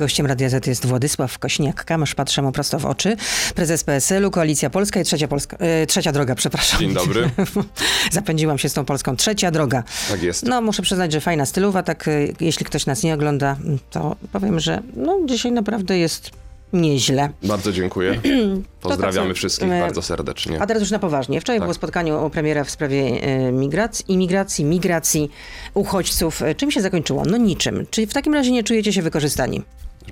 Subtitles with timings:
[0.00, 2.14] Gościem Radia Z jest Władysław Kośniak-Kamysz.
[2.14, 3.16] Patrzę mu prosto w oczy.
[3.54, 6.80] Prezes PSL-u, Koalicja Polska i Trzecia, Polska, e, trzecia Droga, przepraszam.
[6.80, 7.30] Dzień dobry.
[8.12, 9.16] Zapędziłam się z tą Polską.
[9.16, 9.82] Trzecia Droga.
[10.08, 10.46] Tak jest.
[10.46, 11.82] No, muszę przyznać, że fajna stylowa.
[11.82, 12.10] Tak, e,
[12.40, 13.56] jeśli ktoś nas nie ogląda,
[13.90, 16.30] to powiem, że no, dzisiaj naprawdę jest
[16.72, 17.30] nieźle.
[17.42, 18.20] Bardzo dziękuję.
[18.80, 20.62] Pozdrawiamy tak, wszystkich bardzo serdecznie.
[20.62, 21.40] A teraz już na poważnie.
[21.40, 21.64] Wczoraj Tak.
[21.66, 25.30] było spotkanie u premiera w sprawie e, migracji, imigracji, migracji,
[25.74, 26.42] uchodźców.
[26.42, 27.22] E, Czym się zakończyło?
[27.24, 27.86] No niczym.
[27.90, 29.62] Czy w takim razie nie czujecie się wykorzystani?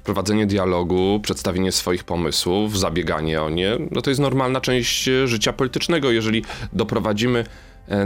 [0.04, 6.10] Prowadzenie dialogu, przedstawienie swoich pomysłów, zabieganie o nie, no to jest normalna część życia politycznego.
[6.10, 7.44] Jeżeli doprowadzimy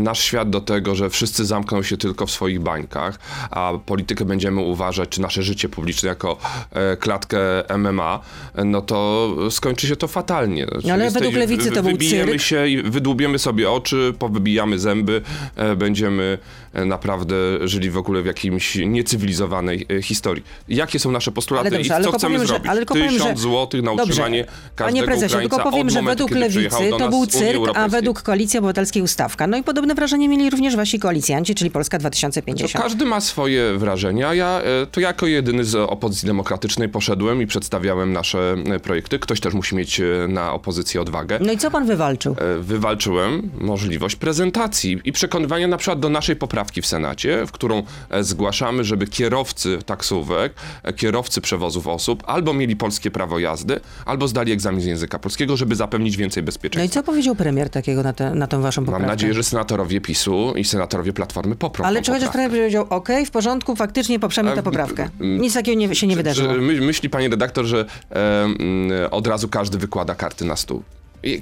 [0.01, 3.19] nasz świat do tego, że wszyscy zamkną się tylko w swoich bańkach,
[3.51, 6.37] a politykę będziemy uważać, czy nasze życie publiczne jako
[6.73, 7.39] e, klatkę
[7.79, 8.21] MMA,
[8.55, 10.67] e, no to skończy się to fatalnie.
[10.67, 12.41] Czyli ale tej- według Lewicy to był cyrk.
[12.43, 15.23] się i wydłubiemy sobie oczy, powybijamy zęby,
[15.57, 16.39] e, będziemy
[16.73, 20.45] e, naprawdę żyli w ogóle w jakimś niecywilizowanej e, historii.
[20.69, 22.69] Jakie są nasze postulaty Ale dobrze, i co chcemy powiem, że- zrobić?
[22.69, 24.05] ale tylko powiem, że- Tysiąc złotych na Dobrze.
[24.05, 28.23] utrzymanie Panie każdego prezesie, Ukraińca tylko powiem, że według Lewicy to był cyrk, a według
[28.23, 29.47] Koalicji Obywatelskiej ustawka.
[29.47, 32.85] No i podobne wrażenie mieli również wasi koalicjanci, czyli Polska To 2050.
[32.85, 34.35] każdy ma swoje wrażenia.
[34.35, 39.19] Ja e, to jako jedyny z opozycji demokratycznej poszedłem i przedstawiałem nasze e, projekty.
[39.19, 41.39] Ktoś też musi mieć e, na opozycję odwagę.
[41.41, 42.37] No i co pan wywalczył?
[42.61, 47.83] Wywalczyłem możliwość prezentacji i przekonywania na przykład do naszej poprawki w Senacie, w którą
[48.21, 50.53] zgłaszamy, żeby kierowcy taksówek,
[50.97, 55.77] kierowcy przewozów osób albo mieli polskie prawo jazdy, albo zdali egzamin z języka polskiego, żeby
[55.77, 57.01] zapewnić więcej No i bezpieczeństwa.
[57.01, 59.03] co powiedział premier takiego na, tę na tą waszą poprawkę?
[59.07, 63.09] Mam nadzieję, że senatorowie PiSu i senatorowie Platformy poprą Ale czy chociaż premier powiedział, OK,
[63.27, 65.09] w porządku, faktycznie poprzemy tę A, poprawkę.
[65.21, 66.53] Nic takiego nie, się nie wydarzyło.
[66.61, 70.83] Myśli pani redaktor, że e, od razu każdy wykłada karty na stół.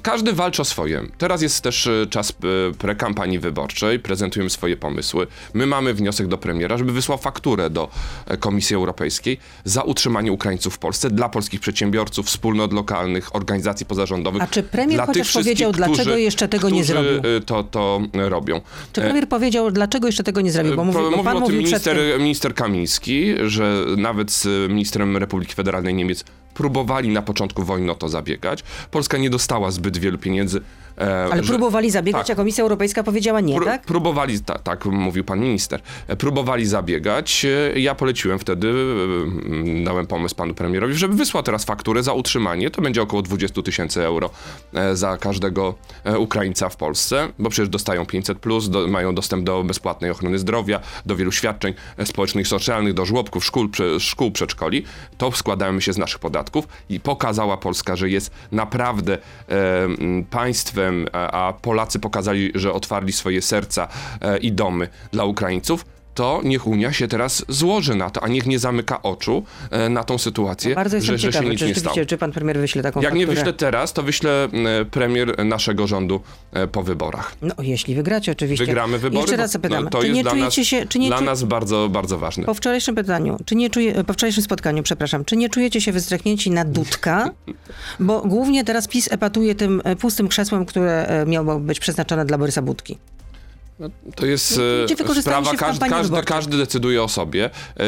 [0.03, 1.01] Każdy walczy o swoje.
[1.17, 5.27] Teraz jest też e, czas e, prekampanii wyborczej, prezentujemy swoje pomysły.
[5.53, 7.89] My mamy wniosek do premiera, żeby wysłał fakturę do
[8.27, 14.41] e, Komisji Europejskiej za utrzymanie Ukraińców w Polsce dla polskich przedsiębiorców, wspólnot lokalnych, organizacji pozarządowych.
[14.43, 17.11] A czy premier dla chociaż powiedział, dlaczego którzy- jeszcze tego nie zrobił?
[17.37, 18.61] e, To, to robią.
[18.93, 20.75] Czy premier powiedział, dlaczego jeszcze tego nie zrobił?
[20.75, 22.21] Bo, mówi, Po- bo pan Mówił o tym mówił minister, tym.
[22.21, 26.23] minister Kamiński, że nawet z ministrem Republiki Federalnej Niemiec
[26.53, 28.63] próbowali na początku wojny o to zabiegać.
[28.91, 30.61] Polska nie dostała zbyt wielu pieniędzy.
[31.01, 32.33] E, Ale że- próbowali zabiegać, tak.
[32.35, 33.81] a Komisja Europejska powiedziała nie, Pró- tak?
[33.85, 37.45] Próbowali, ta, tak mówił pan minister, E, próbowali zabiegać.
[37.75, 38.73] E, Ja poleciłem wtedy,
[39.85, 42.69] dałem pomysł panu premierowi, żeby wysłał teraz fakturę za utrzymanie.
[42.71, 44.29] To będzie około 20 tysięcy euro
[44.93, 45.75] za każdego
[46.17, 50.79] Ukraińca w Polsce, bo przecież dostają 500, plus, do, mają dostęp do bezpłatnej ochrony zdrowia,
[51.05, 51.73] do wielu świadczeń
[52.05, 54.83] społecznych, socjalnych, do żłobków, szkół, prze, szkół przedszkoli.
[55.17, 59.17] To składamy się z naszych podatków i pokazała Polska, że jest naprawdę
[59.49, 59.87] e,
[60.29, 63.87] państwem, a, Polacy pokazali, że otwarli swoje serca
[64.21, 65.85] e, i domy dla Ukraińców.
[66.13, 70.03] To niech Unia się teraz złoży na to, a niech nie zamyka oczu e, na
[70.03, 71.95] tą sytuację, Bardzo jestem że, że się ciekawy, nic czy nie stało.
[72.07, 73.35] czy pan premier wyśle taką Jak nie fakturę.
[73.41, 74.47] wyślę teraz, to wyślę
[74.91, 76.21] premier naszego rządu
[76.53, 77.35] e, po wyborach.
[77.41, 78.65] No, jeśli wygracie oczywiście.
[78.65, 79.21] Wygramy wybory.
[79.21, 81.17] Jeszcze raz zapytam, no, to czy jest nie dla czujecie nas, się, czy nie dla
[81.17, 82.43] czu- nas bardzo, bardzo ważne.
[82.43, 86.51] po wczorajszym pytaniu, czy nie czuje, po wczorajszym spotkaniu, przepraszam, czy nie czujecie się wyzdrechnięci
[86.51, 87.29] na Dudka?
[87.99, 92.61] Bo głównie teraz PiS epatuje tym e, pustym krzesłem, które miało być przeznaczone dla Borysa
[92.61, 92.97] Budki.
[94.15, 97.45] To jest Ludzie e, sprawa, każdy, każdy, każdy decyduje o sobie.
[97.45, 97.83] E,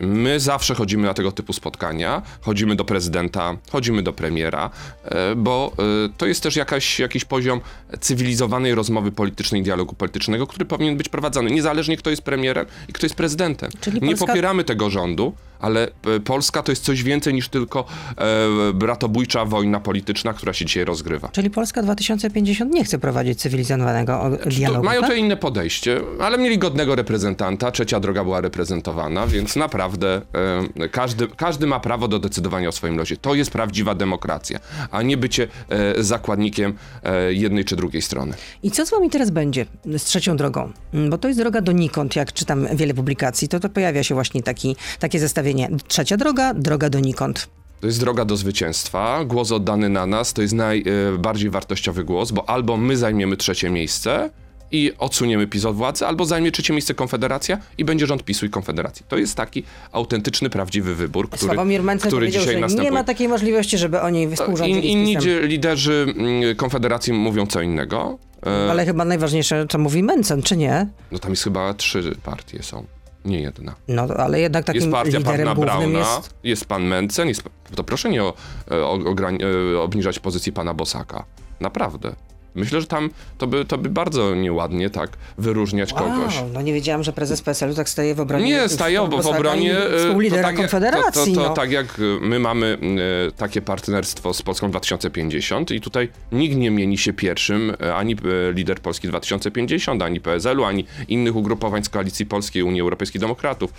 [0.00, 4.70] My zawsze chodzimy na tego typu spotkania, chodzimy do prezydenta, chodzimy do premiera,
[5.04, 5.72] e, bo
[6.16, 7.60] to jest też jakaś, jakiś poziom
[8.00, 13.06] cywilizowanej rozmowy politycznej dialogu politycznego, który powinien być prowadzony, niezależnie kto jest premierem i kto
[13.06, 13.70] jest prezydentem.
[13.80, 17.84] Czyli Nie Polska- popieramy tego rządu, ale e, Polska to jest coś więcej niż tylko
[18.18, 21.28] e, bratobójcza wojna polityczna, która się dzisiaj rozgrywa.
[21.28, 25.10] Czyli Polska 2050 nie chce prowadzić cywilizowanego o- To dialogu, mają tak?
[25.10, 27.70] to inne podejście, ale mieli godnego reprezentanta.
[27.70, 30.22] Trzecia droga była reprezentowana, więc naprawdę
[30.80, 33.16] e, każdy, każdy ma prawo do decydowania o swoim losie.
[33.16, 34.58] To jest prawdziwa demokracja,
[34.90, 36.74] a nie bycie e, zakładnikiem
[37.04, 38.34] e, jednej czy drugiej strony.
[38.62, 39.66] I co z wami teraz będzie
[39.98, 40.72] z trzecią drogą?
[40.94, 44.42] Mm, Bo to jest droga donikąd, jak czytam wiele publikacji, to, to pojawia się właśnie
[44.42, 45.51] taki, takie zestawienie.
[45.88, 47.48] Trzecia droga, droga donikąd.
[47.80, 49.24] To jest droga do zwycięstwa.
[49.24, 54.30] Głos oddany na nas to jest najbardziej wartościowy głos, bo albo my zajmiemy trzecie miejsce
[54.72, 58.50] i odsuniemy PiS od władzy, albo zajmie trzecie miejsce Konfederacja i będzie rząd PiSu i
[58.50, 59.06] Konfederacji.
[59.08, 59.62] To jest taki
[59.92, 62.90] autentyczny, prawdziwy wybór, który, Sławomir Mencen który dzisiaj że następuje.
[62.90, 68.18] nie ma takiej możliwości, żeby oni współrządzili In, inni liderzy mm, Konfederacji mówią co innego.
[68.46, 70.86] E, Ale chyba najważniejsze, co mówi Mencen, czy nie?
[71.12, 72.84] No tam jest chyba trzy partie są,
[73.24, 73.74] nie jedna.
[73.88, 76.34] No, ale jednak takim Jest partia liderem pana Brauna, jest...
[76.44, 76.64] jest...
[76.64, 77.42] pan Mencen, jest,
[77.74, 78.34] to proszę nie o,
[78.70, 79.38] o, ograń-
[79.74, 81.24] e, obniżać pozycji pana Bosaka.
[81.60, 82.12] Naprawdę.
[82.54, 86.36] Myślę, że tam to by, to by bardzo nieładnie tak wyróżniać kogoś.
[86.36, 88.44] Wow, no nie wiedziałam, że prezes PSL-u tak staje w obronie.
[88.44, 89.78] Nie, staje w, w obronie.
[89.78, 91.34] e, Współlidera to, Konfederacji.
[91.34, 91.54] to, to, no.
[91.54, 92.78] tak jak e, my mamy
[93.28, 98.16] e, takie partnerstwo z Polską 2050 i tutaj nikt nie mieni się pierwszym, ani
[98.52, 103.72] lider Polski 2050, ani PSL-u, ani innych ugrupowań z Koalicji Polskiej, Unii Europejskich Demokratów,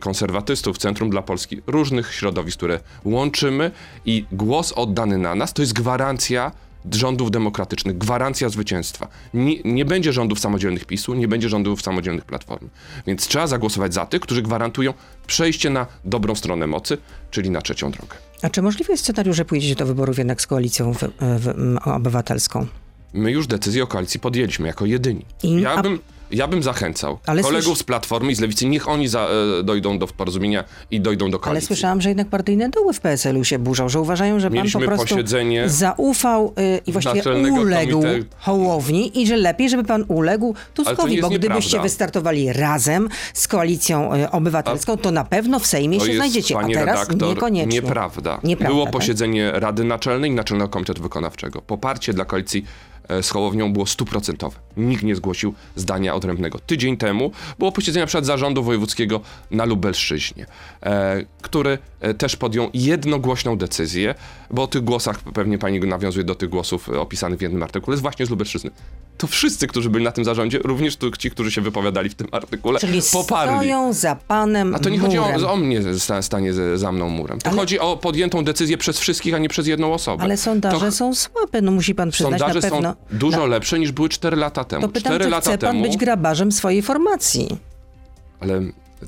[0.00, 3.70] konserwatystów, Centrum dla Polski, różnych środowisk, które łączymy
[4.06, 6.52] i głos oddany na nas to jest gwarancja
[6.92, 9.08] rządów demokratycznych, gwarancja zwycięstwa.
[9.34, 12.68] Nie, nie będzie rządów samodzielnych PiSu, nie będzie rządów samodzielnych Platformy.
[13.06, 14.94] Więc trzeba zagłosować za tych, którzy gwarantują
[15.26, 16.98] przejście na dobrą stronę mocy,
[17.30, 18.16] czyli na trzecią drogę.
[18.42, 22.66] A czy możliwy jest scenariusz, że pójdziecie do wyborów jednak z koalicją w, w, obywatelską?
[23.14, 25.24] My już decyzję o koalicji podjęliśmy jako jedyni.
[25.42, 25.98] I- Ja bym,
[26.32, 29.28] ja bym zachęcał Ale kolegów z Platformy i z Lewicy, niech oni za,
[29.60, 31.66] e, dojdą do porozumienia i dojdą do Ale koalicji.
[31.66, 34.86] słyszałam, że jednak partyjne doły w PSL-u się burzą, że uważają, że pan Mieliśmy po
[34.86, 40.54] prostu posiedzenie zaufał y, i właściwie uległ Komitetu- Hołowni i że lepiej, żeby pan uległ
[40.56, 41.82] Ale Tuskowi, bo gdybyście nieprawda.
[41.82, 46.58] wystartowali razem z koalicją y, obywatelską, to na pewno w Sejmie To się jest, znajdziecie,
[46.58, 46.76] a teraz
[47.08, 47.72] redaktor, niekoniecznie.
[47.80, 48.40] nieprawda.
[48.44, 48.92] Nieprawda, Było tak?
[48.92, 51.62] posiedzenie Rady Naczelnej i Naczelnego Komitetu Wykonawczego.
[51.62, 52.64] Poparcie dla koalicji
[53.22, 54.56] z Hołownią było stuprocentowe.
[54.76, 56.58] Nikt nie zgłosił zdania odrębnego.
[56.58, 59.20] Tydzień temu było posiedzenie przykład Zarządu Wojewódzkiego
[59.50, 60.46] na Lubelszczyźnie,
[60.82, 64.14] e, który e, też podjął jednogłośną decyzję,
[64.50, 67.94] bo o tych głosach, pewnie pani nawiązuje do tych głosów e, opisanych w jednym artykule,
[67.94, 68.70] jest właśnie z Lubelszczyzny.
[69.22, 72.26] To wszyscy, którzy byli na tym zarządzie, również tu, ci, którzy się wypowiadali w tym
[72.32, 73.54] artykule, Czyli poparli.
[73.56, 75.44] stoją za panem A to nie chodzi murem.
[75.44, 77.38] o, o mnie sta, stanie za mną murem.
[77.40, 80.22] To Ale- chodzi o podjętą decyzję przez wszystkich, a nie przez jedną osobę.
[80.24, 82.90] Ale sondaże to, są słabe, no musi pan przyznać Sondaże na pewno.
[83.10, 84.82] są dużo Na- lepsze niż były 4 lata temu.
[84.82, 87.56] to pytam, 4 czy lata chce pan temu, być grabarzem swojej formacji?
[88.40, 88.60] ale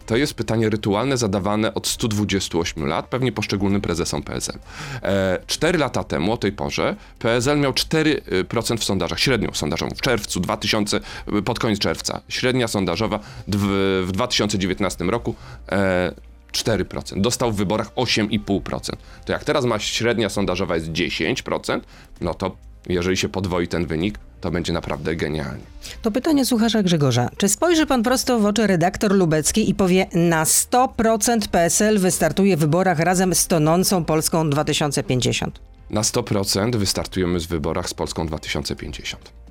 [0.07, 4.59] to jest pytanie rytualne zadawane od 128 lat, pewnie poszczególnym prezesom PSL.
[5.03, 10.01] E, 4 lata temu, o tej porze, PSL miał 4% w sondażach, średnią sondażową w
[10.01, 11.01] czerwcu 2000,
[11.45, 12.21] pod koniec czerwca.
[12.29, 13.19] Średnia sondażowa
[13.49, 15.35] w, w 2019 roku
[15.73, 16.15] e,
[16.53, 17.21] 4%.
[17.21, 18.93] Dostał w wyborach 8,5%.
[19.25, 21.81] To jak teraz ma średnia sondażowa jest 10%,
[22.21, 22.57] no to
[22.89, 25.65] jeżeli się podwoi ten wynik, to będzie naprawdę genialnie.
[26.03, 27.31] To pytanie słuchacza Grzegorza.
[27.37, 32.61] Czy spojrzy pan prosto w oczy redaktor Lubeckiej i powie, na 100% PSL wystartuje w
[32.61, 35.61] wyborach razem z tonącą Polską 2050?
[35.91, 39.44] Na 100% wystartujemy w wyborach z Polską 2050.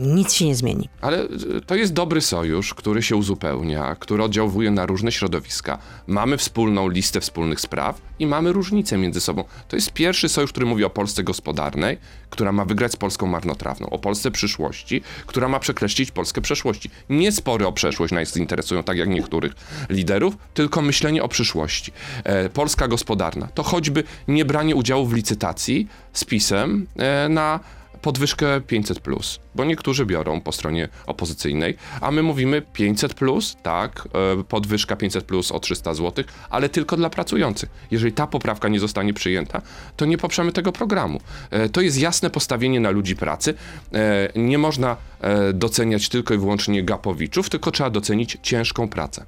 [0.00, 0.88] Nic się nie zmieni.
[1.00, 5.78] Ale y, to jest dobry sojusz, który się uzupełnia, który oddziałuje na różne środowiska.
[6.06, 9.44] Mamy wspólną listę wspólnych spraw i mamy różnice między sobą.
[9.68, 11.98] To jest pierwszy sojusz, który mówi o Polsce gospodarnej,
[12.30, 16.90] która ma wygrać z Polską marnotrawną, o Polsce przyszłości, która ma przekreślić Polskę przeszłości.
[17.10, 19.52] Nie spory o przeszłość nas interesują, tak jak niektórych
[19.90, 21.92] liderów, tylko myślenie o przyszłości.
[22.24, 27.60] E, Polska gospodarna to choćby nie branie udziału w licytacji z PiSem e, na
[28.02, 29.00] podwyżkę 500,
[29.54, 33.14] bo niektórzy biorą po stronie opozycyjnej, a my mówimy 500,
[33.62, 34.08] tak,
[34.38, 37.68] e, podwyżka 500 o 300 zł, ale tylko dla pracujących.
[37.90, 39.62] Jeżeli ta poprawka nie zostanie przyjęta,
[39.96, 41.20] to nie poprzemy tego programu.
[41.50, 43.54] E, To jest jasne postawienie na ludzi pracy.
[43.94, 44.96] E, Nie można
[45.54, 49.24] doceniać tylko i wyłącznie gapowiczów, tylko trzeba docenić ciężką pracę.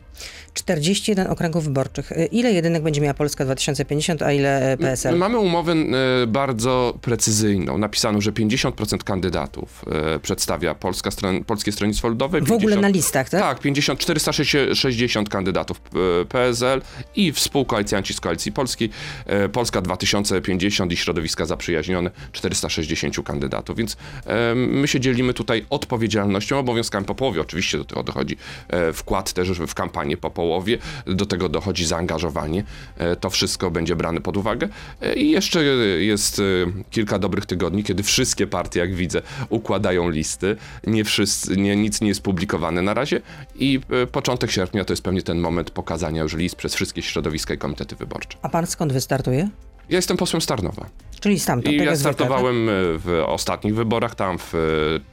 [0.55, 2.13] 41 okręgów wyborczych.
[2.13, 5.17] Y, Ile jedynek będzie miała Polska 2050, a ile e, PSL?
[5.17, 7.79] mamy umowę e, bardzo precyzyjną.
[7.79, 9.85] Napisano, że 50% kandydatów
[10.15, 12.41] e, przedstawia Polska stron, Polskie Stronnictwo Ludowe.
[12.41, 13.41] W ogóle 50 na listach, tak?
[13.41, 15.81] Tak, 50, 460 kandydatów
[16.21, 16.83] e, PSL
[17.17, 18.91] i współkoalicjanci z Koalicji Polskiej,
[19.27, 23.77] e, Polska 2050 i środowiska zaprzyjaźnione, 460 kandydatów.
[23.77, 27.41] Więc e, my się dzielimy tutaj odpowiedzialnością, obowiązkami po połowie.
[27.41, 28.37] Oczywiście do tego dochodzi
[28.69, 32.65] e, wkład też w kampanię po połowie, do tego dochodzi zaangażowanie.
[32.97, 34.69] E, to wszystko będzie brane pod uwagę.
[35.01, 35.65] E, I jeszcze
[35.99, 36.43] jest
[36.91, 40.57] kilka dobrych tygodni, kiedy wszystkie partie, jak widzę, układają listy.
[40.87, 43.21] Nie wszyscy, nie, nic nie jest publikowane na razie
[43.55, 43.81] i
[44.13, 47.97] początek sierpnia to jest pewnie ten moment pokazania już list przez wszystkie środowiska i komitety
[47.97, 48.39] wyborcze.
[48.43, 49.49] A pan skąd wystartuje?
[49.91, 50.87] Ja jestem posłem Starnowa
[51.21, 52.27] Czyli stamtąd, i tak ja jak zwykle, tak?
[52.27, 54.53] startowałem e, w ostatnich wyborach, tam w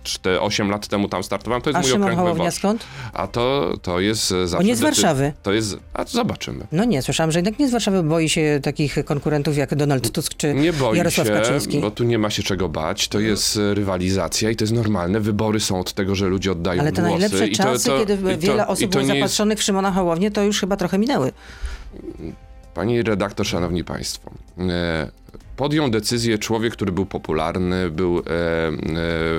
[0.04, 2.58] 4, 8 lat temu tam startowałem, to jest A mój Szymon okręg Hołownia wyborczy.
[2.58, 2.84] skąd?
[3.14, 4.58] A to, to jest e, zawsze...
[4.62, 5.34] On nie z Warszawy.
[5.44, 5.78] To jest...
[5.94, 6.68] A to zobaczymy.
[6.72, 10.34] No nie, słyszałam, że jednak nie z Warszawy boi się takich konkurentów jak Donald Tusk
[10.38, 11.80] czy Nie boi Jarosław się, Kaczyński.
[11.80, 13.08] bo tu nie ma się czego bać.
[13.08, 15.20] To jest e, rywalizacja i to jest normalne.
[15.20, 17.20] Wybory są od tego, że ludzie oddają Ale te głosy.
[17.20, 19.92] najlepsze I to- czasy, to- kiedy to- wiele osób było nie jest- zapatrzonych w Szymona
[19.92, 21.32] Hołownię, to już chyba trochę minęły.
[22.80, 25.12] Pani redaktor, szanowni państwo, e,
[25.56, 28.24] podjął decyzję człowiek, który był popularny, był e, e,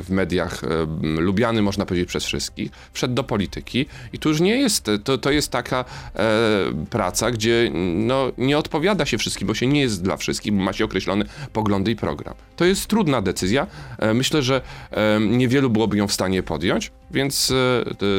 [0.03, 0.63] w mediach
[1.19, 5.31] lubiany, można powiedzieć, przez wszystkich, wszedł do polityki i tu już nie jest, to, to
[5.31, 5.85] jest taka
[6.91, 10.73] praca, gdzie no, nie odpowiada się wszystkim, bo się nie jest dla wszystkich, bo ma
[10.73, 12.35] się określone poglądy i program.
[12.57, 13.67] To jest trudna decyzja.
[14.15, 14.61] Myślę, że
[15.21, 17.53] niewielu byłoby ją w stanie podjąć, więc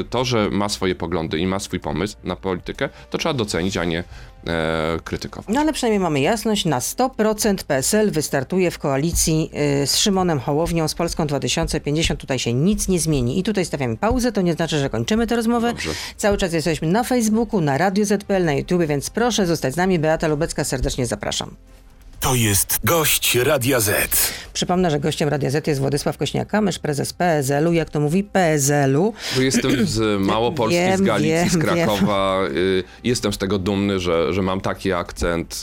[0.10, 3.86] to, że ma swoje poglądy i ma swój pomysł na politykę, to trzeba docenić, a
[3.86, 4.04] nie
[4.48, 5.56] e, krytykować.
[5.56, 9.52] No ale przynajmniej mamy jasność, na 100% PSL wystartuje w koalicji
[9.84, 12.20] y, z Szymonem Hołownią, z Polską 2050.
[12.20, 13.40] Tutaj się nic nie zmieni.
[13.40, 15.68] I tutaj stawiamy pauzę, to nie znaczy, że kończymy tę rozmowę.
[15.68, 15.90] Dobrze.
[16.18, 20.00] Cały czas jesteśmy na Facebooku, na Radio ZPL, na YouTube, więc proszę zostać z nami.
[20.00, 21.56] Beata Lubecka, serdecznie zapraszam.
[22.22, 24.10] To jest gość Radia Z.
[24.54, 29.14] Przypomnę, że gościem Radia Z jest Władysław Kośniak-Kamysz, prezes PSL-u, jak to mówi PSL-u.
[29.36, 32.40] Bo jestem z Małopolski, Wiem, z Galicji, wiem, z Krakowa.
[32.56, 35.62] Y, Jestem z tego dumny, że, że mam taki akcent,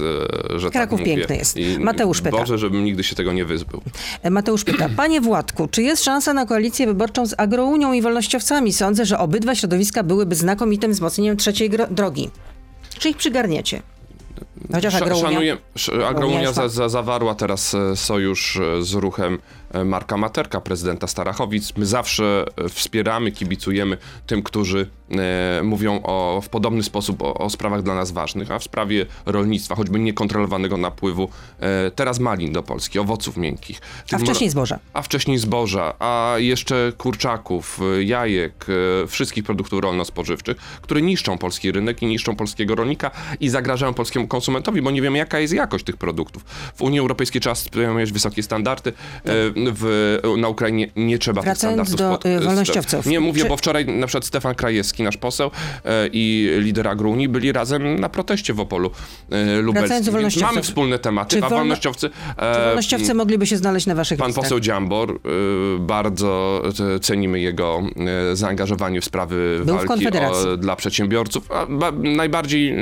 [0.54, 1.04] y, że Kraków tak mówię.
[1.16, 1.56] piękny jest.
[1.56, 2.36] I Mateusz pyta.
[2.38, 3.80] Boże, żebym nigdy się tego nie wyzbył.
[4.22, 8.72] E, Mateusz pyta, panie Władku, czy jest szansa na koalicję wyborczą z Agrounią i Wolnościowcami?
[8.72, 12.30] Sądzę, że obydwa środowiska byłyby znakomitym wzmocnieniem trzeciej drogi.
[12.98, 13.82] Czy ich przygarniecie?
[14.72, 15.56] Chociaż Agrounia...
[15.74, 19.38] Sz- Agrounia za, za, zawarła teraz e, sojusz e, z ruchem
[19.84, 21.76] Marka Materka, prezydenta Starachowic.
[21.76, 27.50] My zawsze e, wspieramy, kibicujemy tym, którzy e, mówią o, w podobny sposób o, o
[27.50, 31.28] sprawach dla nas ważnych, a w sprawie rolnictwa, choćby niekontrolowanego napływu,
[31.60, 33.80] e, teraz malin do Polski, owoców miękkich.
[34.12, 34.78] A wcześniej zboża.
[34.92, 38.66] a wcześniej zboża, a jeszcze kurczaków, jajek,
[39.08, 43.10] wszystkich produktów rolno-spożywczych, które niszczą polski rynek i niszczą polskiego rolnika
[43.40, 46.44] i zagrażają polskiemu konsumentowi, bo nie wiemy, jaka jest jakość tych produktów.
[46.74, 48.92] W Unii Europejskiej trzeba spełniać wysokie standardy,
[49.26, 52.42] y, w, na Ukrainie nie trzeba Wracając tych do, standardów.
[52.42, 53.06] y, wolnościowców.
[53.06, 57.28] Nie mówię, Czy- bo wczoraj na przykład Stefan Krajewski, nasz poseł y, i lider Agruni
[57.28, 58.90] byli razem na proteście w Opolu
[59.32, 60.14] y, Lubelskim.
[60.18, 62.10] Więc mamy wspólne tematy, Czy a wolno- wolnościowcy...
[62.38, 64.44] Czy e, wolnościowcy mogliby się znaleźć na waszych Pan listach?
[64.44, 65.18] poseł Dziambor, y,
[65.80, 66.62] bardzo
[66.96, 67.82] y, cenimy jego
[68.32, 70.48] y, zaangażowanie w sprawy Był w walki Konfederacji.
[70.48, 71.52] o, dla przedsiębiorców.
[71.52, 72.72] A, ba, najbardziej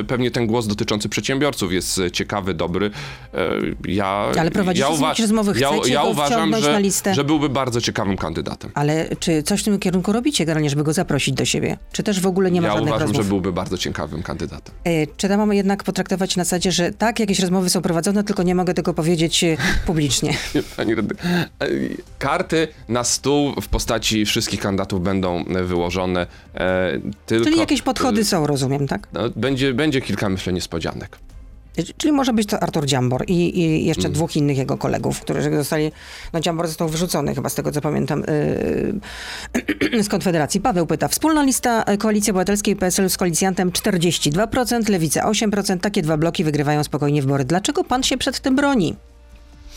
[0.00, 2.86] y, pewnie ten głos dotyczący przedsiębiorców jest y, ciekawy, dobry.
[2.86, 4.88] Y, Ja, Ale prowadzicie ja,
[5.18, 5.60] rozmowy?
[5.60, 8.70] ja, Chcecie ja go uważam, że, że byłby bardzo ciekawym kandydatem.
[8.74, 11.78] Ale czy coś w tym kierunku robicie generalnie, żeby go zaprosić do siebie?
[11.92, 13.24] Czy też w ogóle nie ma Ja żadnych uważam, rozmów?
[13.24, 14.74] że byłby bardzo ciekawym kandydatem.
[14.84, 18.42] E, Czy to mamy jednak potraktować na zasadzie, że tak, jakieś rozmowy są prowadzone, tylko
[18.42, 20.34] nie mogę tego powiedzieć e, publicznie?
[20.76, 20.96] Pani e,
[22.18, 26.26] Karty na stół w postaci wszystkich kandydatów będą e, wyłożone.
[26.54, 29.08] e, Tylko, Czyli jakieś podchody są, rozumiem, tak?
[29.12, 31.18] No, będzie, będzie kilka, myślę, niespodzianek.
[31.96, 34.12] Czyli może być to Artur Dziambor i, i jeszcze Mm.
[34.12, 35.92] dwóch innych jego kolegów, którzy zostali,
[36.32, 38.24] no Dziambor został wyrzucony chyba z tego, co pamiętam,
[39.92, 40.60] yy, z Konfederacji.
[40.60, 46.16] Paweł pyta, wspólna lista e, Koalicji Obywatelskiej PSL z koalicjantem 42%, Lewica 8%, takie dwa
[46.16, 47.44] bloki wygrywają spokojnie wybory.
[47.44, 48.96] Dlaczego pan się przed tym broni?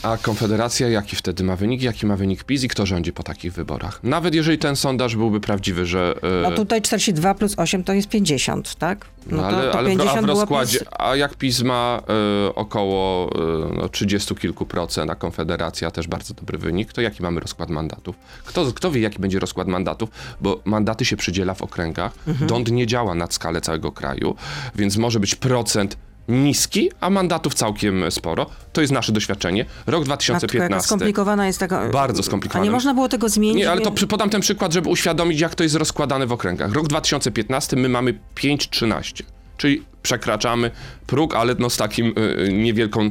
[0.03, 1.81] A Konfederacja, jaki wtedy ma wynik?
[1.81, 3.99] Jaki ma wynik PiS i kto rządzi po takich wyborach?
[4.03, 6.13] Nawet jeżeli ten sondaż byłby prawdziwy, że...
[6.23, 9.05] e, No tutaj 42 plus 8 to jest 50, tak?
[9.27, 10.89] No to, ale, to ale w, a 50 w rozkładzie, plus...
[10.99, 12.01] a jak PiS ma
[12.47, 17.23] e, około e, no, 30 kilku procent, a Konfederacja też bardzo dobry wynik, to jaki
[17.23, 18.15] mamy rozkład mandatów?
[18.45, 20.09] Kto, kto wie, jaki będzie rozkład mandatów?
[20.41, 22.47] Bo mandaty się przydziela w okręgach, Mhm.
[22.47, 24.35] dąd nie działa nad skalę całego kraju,
[24.75, 28.45] więc może być procent niski, a mandatów całkiem sporo.
[28.73, 29.65] To jest nasze doświadczenie.
[29.87, 30.87] Rok Matko, jaka 2015.
[30.87, 31.89] skomplikowana jest taka...
[31.89, 32.65] Bardzo A skomplikowana.
[32.65, 33.57] nie można było tego zmienić?
[33.57, 36.73] Nie, ale to przy, podam ten przykład, żeby uświadomić, jak to jest rozkładane w okręgach.
[36.73, 39.23] Rok 2015 my mamy 5,13,
[39.57, 40.71] czyli przekraczamy
[41.07, 42.13] próg, ale no z takim
[42.47, 43.09] y, niewielką y,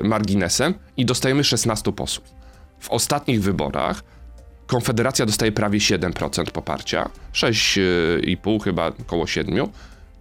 [0.00, 2.28] y, marginesem i dostajemy 16 posłów.
[2.80, 4.02] W ostatnich wyborach
[4.66, 9.68] Konfederacja dostaje prawie 7% poparcia, 6,5 chyba, około 7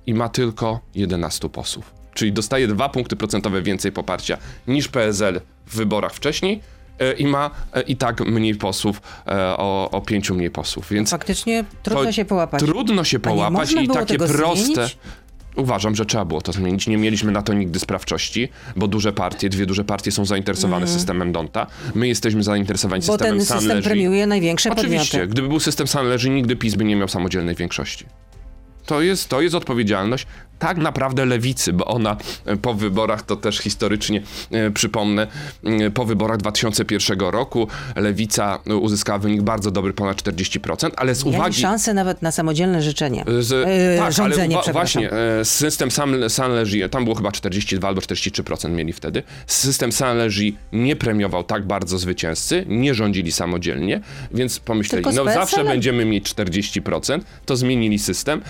[0.08, 1.93] i ma tylko 11 posłów.
[2.13, 6.62] Czyli dostaje 2 punkty procentowe więcej poparcia niż PSL w wyborach wcześniej
[7.00, 10.89] e, i ma e, i tak mniej posłów, e, o, o 5 mniej posłów.
[10.91, 12.60] Więc Faktycznie trudno się połapać.
[12.60, 14.65] Trudno się połapać i takie proste.
[14.65, 14.98] zmienić?
[15.55, 16.88] Uważam, że trzeba było to zmienić.
[16.88, 21.31] Nie mieliśmy na to nigdy sprawczości, bo duże partie, dwie duże partie są zainteresowane systemem
[21.31, 21.67] Donta.
[21.96, 23.03] My jesteśmy zainteresowani.
[23.08, 25.31] Bo systemem ten system premiuje największe Oczywiście, podmioty.
[25.31, 28.05] gdyby był system Sanleży, nigdy PiS by nie miał samodzielnej większości.
[28.85, 30.27] To jest, to jest odpowiedzialność
[30.62, 35.27] tak naprawdę lewicy, bo ona e, po wyborach, to też historycznie e, przypomnę,
[35.63, 41.38] e, po wyborach 2001 roku lewica uzyskała wynik bardzo dobry, ponad 40%, ale z Mieli
[41.38, 41.62] uwagi...
[41.62, 43.25] szansę nawet na samodzielne życzenie.
[43.39, 45.10] Z, Yy, tak, rządzenie, ale uwa- właśnie,
[45.44, 49.24] system San, Sanleży, tam było chyba 42 albo 43% mieli wtedy.
[49.48, 54.01] System Sanleży nie premiował tak bardzo zwycięzcy, nie rządzili samodzielnie,
[54.32, 58.41] więc pomyśleli, no zawsze będziemy mieć 40%, to zmienili system,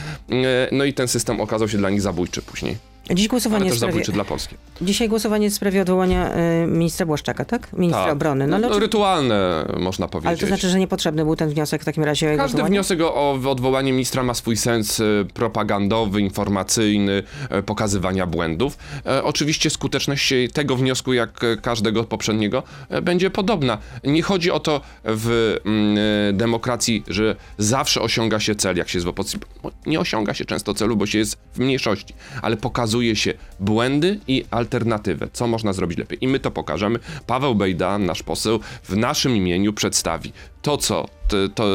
[0.71, 2.90] no i ten system okazał się dla nich zabójczy później.
[3.13, 3.91] Dziś głosowanie ale też sprawie...
[3.91, 4.55] zabójczy dla Polski.
[4.81, 7.73] Dzisiaj głosowanie w sprawie odwołania y, ministra Błaszczaka, tak?
[7.73, 8.13] Ministra Tak.
[8.13, 8.47] obrony.
[8.47, 10.27] No, No, no, oczy- rytualne, można powiedzieć.
[10.27, 13.39] ale to znaczy, że niepotrzebny był ten wniosek w takim razie o Każdy wniosek o,
[13.45, 15.03] odwołanie ministra ma swój sens e,
[15.33, 18.77] propagandowy, informacyjny, e, pokazywania błędów.
[19.05, 22.63] E, Oczywiście skuteczność tego wniosku, jak każdego poprzedniego,
[23.01, 23.77] będzie podobna.
[24.03, 29.05] Nie chodzi o to w mm, demokracji, że zawsze osiąga się cel, jak się jest
[29.05, 29.39] w opozycji.
[29.85, 34.45] Nie osiąga się często celu, bo się jest w mniejszości, ale pokazuje się błędy i
[34.51, 36.17] alternatywę, co można zrobić lepiej.
[36.21, 36.99] I my to pokażemy.
[37.27, 41.65] Paweł Bejda, nasz poseł, w naszym imieniu przedstawi to, co to, to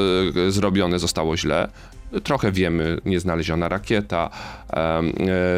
[0.46, 1.68] e, zrobione zostało źle.
[2.24, 4.30] Trochę wiemy, nieznaleziona rakieta,
[4.72, 5.02] e,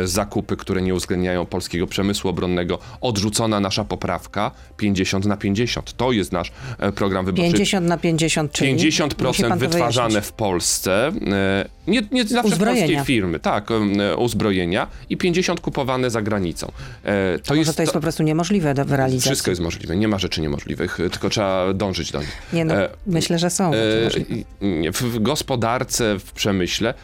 [0.05, 5.93] zakupy, które nie uwzględniają polskiego przemysłu obronnego, odrzucona nasza poprawka 50 na 50.
[5.93, 7.53] To jest nasz e, program wyborczy.
[7.53, 8.73] 50 na 50, czyli...
[8.73, 10.31] musi 50% pan to wytwarzane wyjaśnić.
[10.31, 13.69] w Polsce, e, nie, nie zawsze polskiej firmy, tak,
[14.17, 16.67] uzbrojenia i 50 kupowane za granicą.
[16.67, 19.31] To Może jest to jest po prostu niemożliwe do realizacji.
[19.31, 22.43] wszystko jest możliwe, nie ma rzeczy niemożliwych, tylko trzeba dążyć do nich.
[22.53, 22.75] Nie no,
[23.07, 23.73] myślę, że są.
[23.75, 26.95] E, w gospodarce, w przemyśle,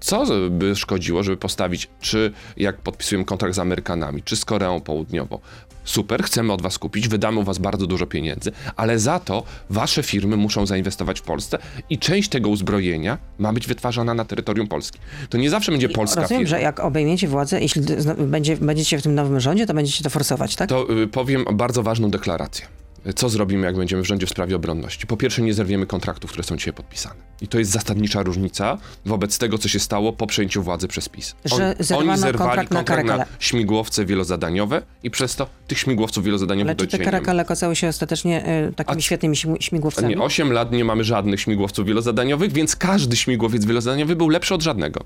[0.00, 5.38] co by szkodziło, żeby postawić, czy jak podpisujemy kontrakt z Amerykanami, czy z Koreą Południową.
[5.84, 10.02] Super, chcemy od was kupić, wydamy u was bardzo dużo pieniędzy, ale za to wasze
[10.02, 11.58] firmy muszą zainwestować w Polsce
[11.90, 14.98] i część tego uzbrojenia ma być wytwarzana na terytorium Polski.
[15.28, 16.56] To nie zawsze będzie polska Rozumiem, firma.
[16.58, 17.82] że jak obejmiecie władzę, jeśli
[18.18, 20.68] będzie, będziecie w tym nowym rządzie, to będziecie to forsować, tak?
[20.68, 22.66] To y, powiem bardzo ważną deklarację.
[23.16, 25.06] Co zrobimy, jak będziemy w rządzie w sprawie obronności?
[25.06, 27.14] Po pierwsze, nie zerwiemy kontraktów, które są dzisiaj podpisane.
[27.40, 31.34] I to jest zasadnicza różnica wobec tego, co się stało po przejęciu władzy przez PiS.
[31.44, 33.26] Że zerwano kontrakt na Karakale.
[33.38, 37.04] śmigłowce wielozadaniowe i przez to tych śmigłowców wielozadaniowych Ale do te dzisiaj ma.
[37.04, 40.08] karakale okazały się ostatecznie e, takimi A- świetnymi śmi- śmigłowcami?
[40.16, 44.62] Nie, 8 lat nie mamy żadnych śmigłowców wielozadaniowych, więc każdy śmigłowiec wielozadaniowy był lepszy od
[44.62, 45.04] żadnego.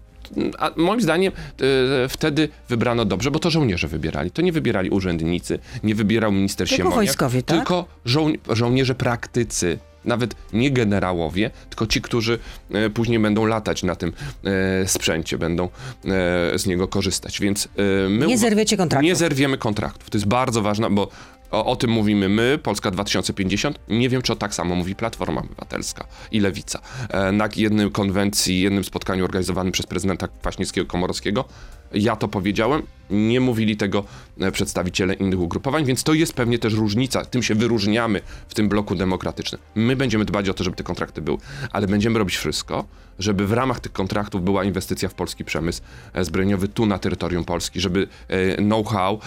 [0.58, 4.30] A moim zdaniem e, wtedy wybrano dobrze, bo to żołnierze wybierali.
[4.30, 6.96] To nie wybierali urzędnicy, nie wybierał minister Tylko Siemoniak.
[6.96, 7.56] wojskowi, tak?
[7.56, 9.78] Tylko żoł- żołnierze praktycy.
[10.04, 12.38] Nawet nie generałowie, tylko ci, którzy
[12.72, 14.12] e, później będą latać na tym
[14.82, 15.68] e, sprzęcie, będą e,
[16.58, 17.40] z niego korzystać.
[17.40, 17.68] Więc
[18.08, 19.04] my Nie zerwiecie kontraktów.
[19.04, 20.10] Nie zerwiemy kontraktów.
[20.10, 21.08] To jest bardzo ważne, bo
[21.50, 23.78] o, o tym mówimy my, Polska 2050.
[23.88, 26.80] Nie wiem, czy o tak samo mówi Platforma Obywatelska i Lewica.
[27.10, 31.44] E, na jednym konwencji, jednym spotkaniu organizowanym przez prezydenta Kwaśniewskiego Komorowskiego,
[31.92, 34.04] ja to powiedziałem, nie mówili tego
[34.40, 37.24] e, przedstawiciele innych ugrupowań, więc to jest pewnie też różnica.
[37.24, 39.60] Tym się wyróżniamy w tym bloku demokratycznym.
[39.74, 41.38] My będziemy dbać o to, żeby te kontrakty były,
[41.72, 42.84] ale będziemy robić wszystko,
[43.18, 45.80] żeby w ramach tych kontraktów była inwestycja w polski przemysł
[46.14, 49.18] e, zbrojeniowy tu na terytorium Polski, żeby e, know-how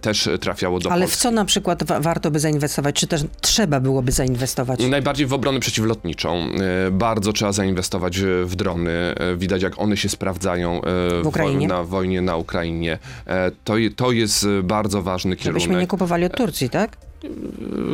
[0.00, 1.22] też trafiało do Ale w Polski.
[1.22, 4.80] co na przykład wa- warto by zainwestować, czy też trzeba byłoby zainwestować?
[4.86, 6.48] Najbardziej w obronę przeciwlotniczą.
[6.92, 8.90] Bardzo trzeba zainwestować w drony.
[9.36, 12.98] Widać, jak one się sprawdzają W wo- na wojnie na Ukrainie.
[13.26, 15.90] E, To, to jest e, bardzo ważny Żebyśmy nie kierunek.
[15.90, 16.96] kupowali od Turcji, tak?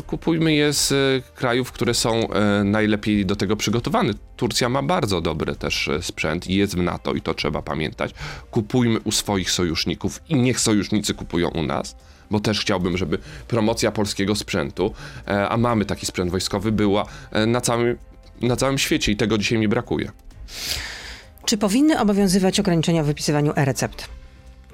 [0.07, 4.13] Kupujmy je z e, krajów, które są e, najlepiej do tego przygotowane.
[4.37, 8.15] Turcja ma bardzo dobry też e, sprzęt i jest w NATO i to trzeba pamiętać.
[8.51, 11.97] Kupujmy u swoich sojuszników i niech sojusznicy kupują u nas.
[12.31, 14.95] Bo też chciałbym, żeby promocja polskiego sprzętu,
[15.29, 17.99] e, a mamy taki sprzęt wojskowy, była e, na całym,
[18.43, 20.11] na całym świecie i tego dzisiaj mi brakuje.
[21.45, 24.09] Czy powinny obowiązywać ograniczenia w wypisywaniu e-recept?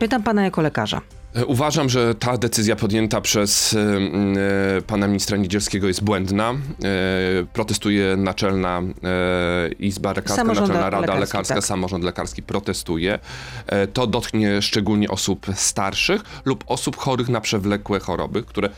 [0.01, 1.01] Pytam pana jako lekarza.
[1.35, 3.79] E, Uważam, że ta decyzja podjęta przez e,
[4.79, 6.51] e, pana ministra Niedzielskiego jest błędna.
[6.51, 6.57] E,
[7.53, 11.65] protestuje naczelna e, Izba Lekarska, Samorząd Naczelna Rada lekarski, Lekarska, tak.
[11.65, 13.19] samorząd lekarski protestuje.
[13.67, 18.69] E, to dotknie szczególnie osób starszych lub osób chorych na przewlekłe choroby, które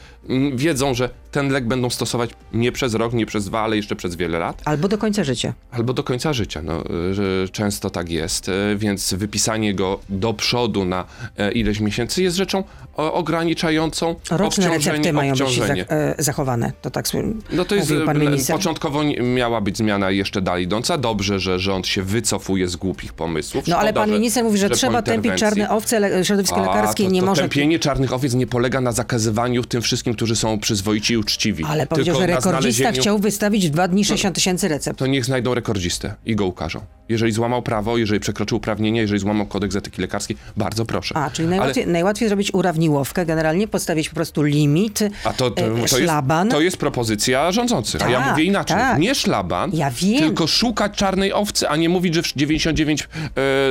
[0.54, 4.16] wiedzą, że ten lek będą stosować nie przez rok, nie przez dwa, ale jeszcze przez
[4.16, 4.62] wiele lat.
[4.64, 5.52] Albo do końca życia.
[5.70, 10.84] Albo do końca życia, no, że często tak jest, y, więc wypisanie go do przodu
[10.84, 11.04] na
[11.38, 12.64] e, ileś miesięcy jest rzeczą
[12.96, 14.78] o, ograniczającą Roczne obciążenie.
[14.78, 15.88] recepty mają być obciążenie.
[15.90, 16.72] e, zachowane.
[16.82, 17.04] To tak
[17.52, 18.56] No to jest, pan e, minister.
[18.56, 20.98] początkowo nie- miała być zmiana jeszcze dalej idąca.
[20.98, 23.66] Dobrze, że rząd się wycofuje z głupich pomysłów.
[23.66, 26.56] No ale Szkoda, pan że- minister mówi, że, po trzeba tępić czarne owce, le, środowisko
[26.56, 27.42] A, lekarskie to, nie to może...
[27.42, 31.64] Tępienie czarnych owiec nie polega na zakazywaniu tym wszystkim, którzy są przyzwoici uczciwi.
[31.68, 34.98] Ale powiedział, tylko że rekordzista znalezieniu- chciał wystawić w dwa dni 60 tysięcy recept.
[34.98, 36.80] to niech znajdą rekordzistę i go ukażą.
[37.08, 41.16] Jeżeli złamał prawo, jeżeli przekroczył uprawnienia, jeżeli złamał kodeks etyki lekarskiej, bardzo proszę.
[41.16, 45.70] A, czyli najłatwiej, najłatwiej zrobić urawniłowkę, generalnie postawić po prostu limit, A to, to, e,
[45.70, 46.48] to, jest, szlaban.
[46.48, 48.76] to jest propozycja rządzących, a ja Tak, mówię inaczej.
[48.76, 48.98] tak.
[48.98, 50.18] Nie szlaban, Ja wiem.
[50.18, 53.02] tylko szukać czarnej owcy, a nie mówić, że 99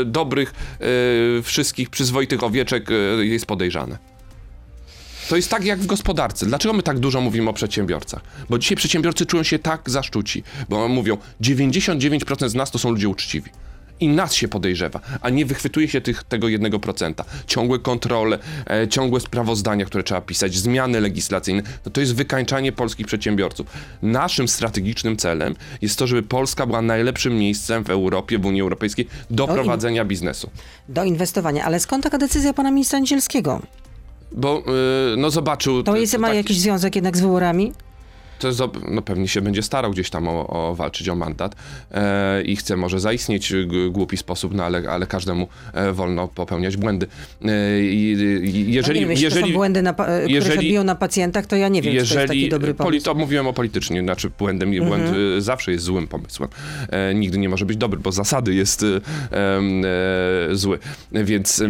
[0.02, 3.98] e, dobrych, e, wszystkich przyzwoitych owieczek e, jest podejrzane.
[5.32, 6.46] To jest tak jak w gospodarce.
[6.46, 8.22] Dlaczego my tak dużo mówimy o przedsiębiorcach?
[8.50, 13.10] Bo dzisiaj przedsiębiorcy czują się tak zaszczuci, bo mówią, 99% z nas to są ludzie
[13.10, 13.50] uczciwi.
[14.00, 17.26] i nas się podejrzewa, a nie wychwytuje się tych, tego jednego procenta.
[17.48, 18.40] Ciągłe kontrole,
[18.70, 23.68] e, ciągłe sprawozdania, które trzeba pisać, zmiany legislacyjne, no to jest wykańczanie polskich przedsiębiorców.
[24.02, 29.08] Naszym strategicznym celem jest to, żeby Polska była najlepszym miejscem w Europie, w Unii Europejskiej
[29.30, 30.50] do i- prowadzenia biznesu.
[30.90, 31.64] Do inwestowania.
[31.66, 33.62] Ale skąd taka decyzja pana ministra Niedzielskiego?
[34.32, 34.64] Bo
[35.14, 35.84] y, no zobaczył...
[35.84, 37.74] To t- jest, ma taki- jakiś związek jednak z wyborami?
[38.42, 41.56] To no pewnie się będzie starał gdzieś tam o, o walczyć o mandat
[41.92, 46.78] e, i chce może zaistnieć w głupi sposób, no ale, ale każdemu e, wolno popełniać
[46.78, 47.08] błędy.
[47.46, 48.12] E, i,
[48.44, 51.46] i, jeżeli, no wiem, jeśli jeżeli, błędy, na, pa- które się jeżeli- odbiją na pacjentach,
[51.46, 53.06] to ja nie wiem, czy to jest taki dobry poli, pomysł.
[53.06, 55.06] to mówiłem o politycznie, znaczy błędem i błęd
[55.38, 56.50] e, zawsze jest złym pomysłem.
[56.90, 58.88] E, nigdy nie może być dobry, bo zasady jest e,
[60.52, 60.80] e, zły.
[61.12, 61.66] Więc e,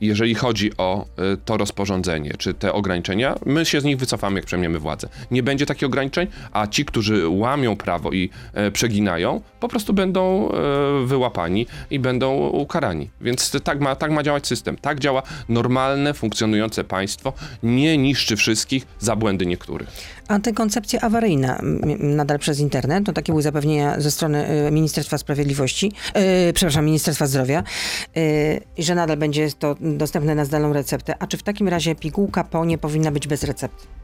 [0.00, 4.46] jeżeli chodzi o e, to rozporządzenie, czy te ograniczenia, my się z nich wycofamy, jak
[4.46, 5.08] przejmiemy władzę.
[5.30, 10.48] Nie będzie takich ograniczeń, a ci, którzy łamią prawo i e, przeginają, po prostu będą
[10.48, 13.10] e, wyłapani i będą ukarani.
[13.20, 14.76] Więc tak ma, tak ma działać system.
[14.76, 17.32] Tak działa normalne, funkcjonujące państwo.
[17.62, 19.88] Nie niszczy wszystkich za błędy niektórych.
[20.28, 21.80] Antykoncepcja awaryjna m,
[22.16, 25.92] nadal przez internet, to takie były zapewnienia ze strony y, Ministerstwa Sprawiedliwości,
[26.48, 27.62] y, przepraszam, Ministerstwa Zdrowia,
[28.16, 31.14] y, że nadal będzie to dostępne na zdalną receptę.
[31.18, 34.01] A czy w takim razie pigułka po nie powinna być bez recepty?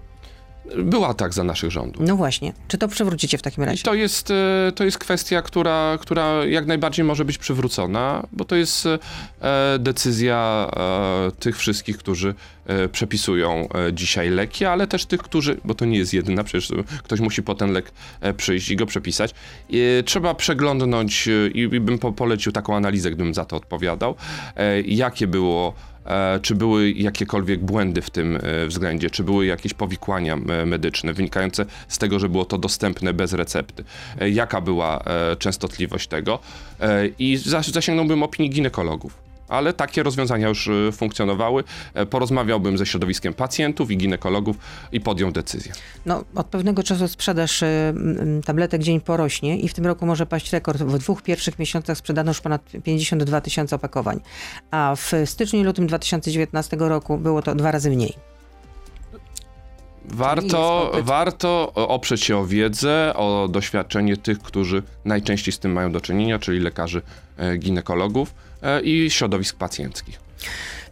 [0.77, 2.03] Była tak za naszych rządów.
[2.07, 2.53] No właśnie.
[2.69, 3.83] Czy to przywrócicie w takim I razie?
[3.83, 8.57] to jest, e, to jest kwestia, która, która jak najbardziej może być przywrócona, bo to
[8.57, 8.99] jest e,
[9.79, 12.35] decyzja e, tych wszystkich, którzy
[12.93, 17.43] przepisują dzisiaj leki, ale też tych, którzy, bo to nie jest jedyna, przecież ktoś musi
[17.43, 17.93] po ten lek
[18.37, 19.35] przyjść i go przepisać.
[20.05, 24.15] Trzeba przeglądnąć i, bym po, polecił taką analizę, gdybym za to odpowiadał,
[24.85, 25.75] jakie było
[26.42, 31.66] czy były jakiekolwiek błędy w tym e, względzie, czy były jakieś powikłania e, medyczne wynikające
[31.88, 33.85] z tego, że było to dostępne bez recepty,
[34.21, 36.38] e, jaka była e, częstotliwość tego?
[36.81, 39.28] E, i zas- zasięgnąłbym opinii ginekologów.
[39.49, 41.65] Ale takie rozwiązania już e, funkcjonowały.
[41.95, 44.57] E, Porozmawiałbym ze środowiskiem pacjentów i ginekologów
[44.93, 45.73] i podjął decyzję.
[46.07, 47.95] No, od pewnego czasu sprzedaż y,
[48.45, 50.83] tabletek dzień porośnie i w tym roku może paść rekord.
[50.83, 54.21] W dwóch pierwszych miesiącach sprzedano już ponad 52 tysiące opakowań,
[54.71, 58.15] a w styczniu i lutym 2019 roku było to dwa razy mniej.
[60.11, 66.01] Warto, warto oprzeć się o wiedzę, o doświadczenie tych, którzy najczęściej z tym mają do
[66.01, 67.03] czynienia, czyli lekarzy
[67.37, 70.21] e, ginekologów e, i środowisk pacjenckich.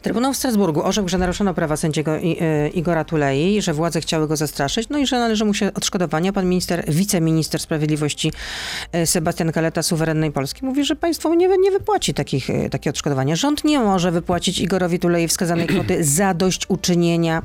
[0.07, 4.37] Trybunał w Strasburgu orzekł, że naruszono prawa sędziego y, Igora Tulei, że władze chciały go
[4.37, 6.33] zastraszyć, no i że należy mu się odszkodowania.
[6.33, 8.33] Pan minister, wiceminister sprawiedliwości
[8.95, 13.37] y, Sebastian Kaleta suwerennej Polski mówi, że państwo nie, nie wypłaci takich, y, takie odszkodowania.
[13.37, 17.43] Rząd nie może wypłacić Igorowi Tulei wskazanej kwoty zadośćuczynienia.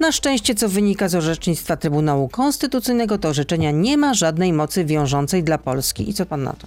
[0.00, 5.44] Na szczęście, co wynika z orzecznictwa Trybunału Konstytucyjnego, to orzeczenia nie ma żadnej mocy wiążącej
[5.44, 6.10] dla Polski.
[6.10, 6.66] I co pan na to?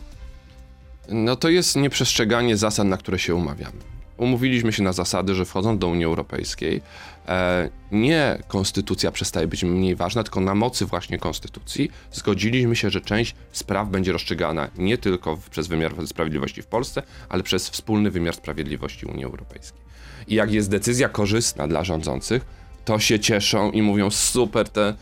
[1.10, 3.91] No to jest nieprzestrzeganie zasad, na które się umawiamy.
[4.26, 6.82] Umówiliśmy się na zasady, że wchodząc do Unii Europejskiej,
[7.28, 13.02] e, nie konstytucja przestaje być mniej ważna, tylko na mocy właśnie konstytucji zgodziliśmy się, że
[13.02, 18.12] część spraw będzie rozstrzygana nie tylko w, przez wymiar sprawiedliwości w Polsce, ale przez wspólny
[18.12, 19.82] wymiar sprawiedliwości Unii Europejskiej.
[20.28, 22.46] I jak jest decyzja korzystna dla rządzących,
[22.86, 24.94] to się cieszą i mówią super te,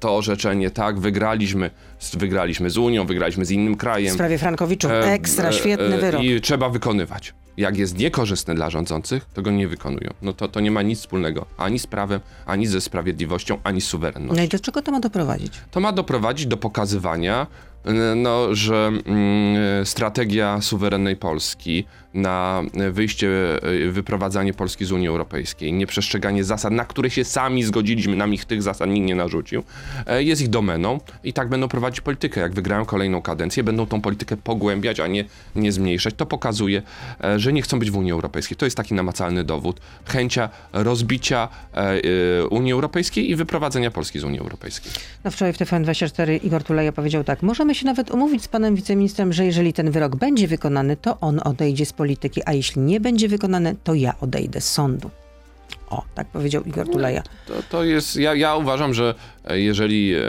[0.00, 4.14] to orzeczenie, tak, wygraliśmy, z- wygraliśmy z Unią, wygraliśmy z innym W krajem.
[4.14, 6.22] sprawie Frankowiczów E, ekstra, e, świetny e, wyrok.
[6.22, 7.34] I trzeba wykonywać.
[7.58, 10.14] Jak jest niekorzystne dla rządzących, to go nie wykonują.
[10.22, 13.84] No to, to nie ma nic wspólnego ani z prawem, ani ze sprawiedliwością, ani z
[13.86, 14.36] suwerennością.
[14.36, 15.52] No i do czego to ma doprowadzić?
[15.70, 17.46] To ma doprowadzić do pokazywania,
[18.16, 22.62] no, że mm, strategia suwerennej Polski na
[22.92, 23.28] wyjście,
[23.86, 28.44] y, wyprowadzanie Polski z Unii Europejskiej, nieprzestrzeganie zasad, na które się sami zgodziliśmy, nam ich
[28.44, 29.62] tych zasad nikt nie narzucił,
[30.06, 32.40] e, jest ich domeną i tak będą prowadzić politykę.
[32.40, 35.24] Jak wygrają kolejną kadencję, będą tą politykę pogłębiać, a nie,
[35.56, 36.14] nie zmniejszać.
[36.14, 36.82] To pokazuje,
[37.24, 38.56] e, że nie chcą być w Unii Europejskiej.
[38.56, 44.40] To jest taki namacalny dowód chęcia rozbicia e, Unii Europejskiej i wyprowadzenia Polski z Unii
[44.40, 44.92] Europejskiej.
[45.24, 49.32] No wczoraj w TVN24 Igor Tuleja powiedział tak, możemy się nawet umówić z panem wiceministrem,
[49.32, 53.28] że jeżeli ten wyrok będzie wykonany, to on odejdzie z polityki, a jeśli nie będzie
[53.28, 55.10] wykonany, to ja odejdę z sądu.
[55.90, 57.22] O, tak powiedział Igor Tuleja.
[57.46, 59.14] To, to jest, ja, ja uważam, że
[59.56, 60.20] jeżeli e,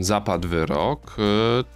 [0.00, 1.22] zapadł wyrok, e,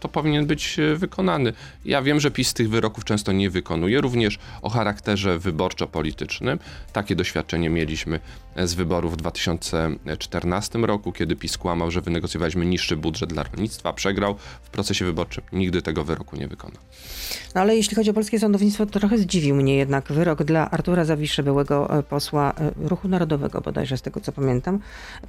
[0.01, 1.53] to powinien być e, wykonany.
[1.85, 6.59] Ja wiem, że PiS tych wyroków często nie wykonuje, również o charakterze wyborczo-politycznym.
[6.93, 8.21] Takie doświadczenie mieliśmy
[8.57, 14.37] z wyborów w 2014 roku, kiedy PiS kłamał, że wynegocjowaliśmy niższy budżet dla rolnictwa, przegrał
[14.63, 15.45] w procesie wyborczym.
[15.53, 16.83] Nigdy tego wyroku nie wykonał.
[17.55, 21.05] No ale jeśli chodzi o polskie sądownictwo, to trochę zdziwił mnie jednak wyrok dla Artura
[21.05, 24.79] Zawiszy, byłego posła Ruchu Narodowego bodajże, z tego co pamiętam.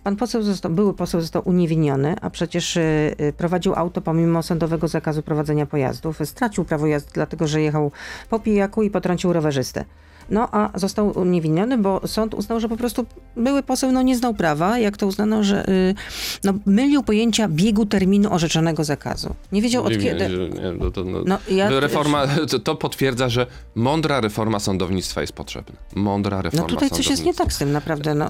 [0.03, 4.87] Pan poseł został, były poseł został uniewinniony, a przecież y, y, prowadził auto pomimo sądowego
[4.87, 6.19] zakazu prowadzenia pojazdów.
[6.23, 7.91] Stracił prawo jazdy, dlatego że jechał
[8.29, 9.85] po pijaku i potrącił rowerzystę.
[10.29, 13.05] No a został uniewinniony, bo sąd uznał, że po prostu
[13.37, 15.95] były poseł no, nie znał prawa, jak to uznano, że y,
[16.43, 19.35] no, mylił pojęcia biegu terminu orzeczonego zakazu.
[19.51, 20.29] Nie wiedział od kiedy.
[20.29, 25.33] nie, no to, no, No, ja reforma, to, to potwierdza, że mądra reforma sądownictwa jest
[25.33, 25.75] potrzebna.
[25.95, 28.15] Mądra reforma No tutaj coś jest nie tak z tym, naprawdę.
[28.15, 28.29] No.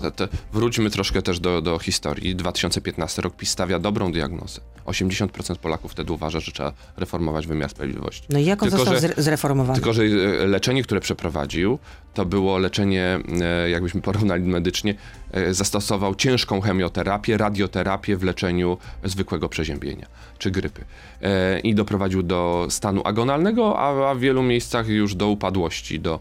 [0.53, 2.35] Wróćmy troszkę też do, do historii.
[2.35, 4.61] 2015 rok PiS stawia dobrą diagnozę.
[4.85, 8.23] 80% Polaków wtedy uważa, że trzeba reformować wymiar sprawiedliwości.
[8.29, 9.75] No i jak on Tylko, został że- zre- zreformowany?
[9.75, 11.79] Tylko, że e, leczenie, które przeprowadził,
[12.13, 14.95] to było leczenie, e, jakbyśmy porównali medycznie,
[15.31, 20.85] e, zastosował ciężką chemioterapię, radioterapię w leczeniu zwykłego przeziębienia czy grypy.
[21.21, 26.19] E, I doprowadził do stanu agonalnego, a, w wielu miejscach już do upadłości, do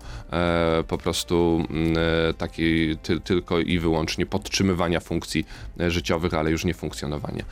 [0.88, 1.94] po prostu mm,
[2.38, 5.46] takiej ty, tylko i wyłącznie podtrzymywania funkcji
[5.88, 7.44] życiowych, ale już nie funkcjonowania.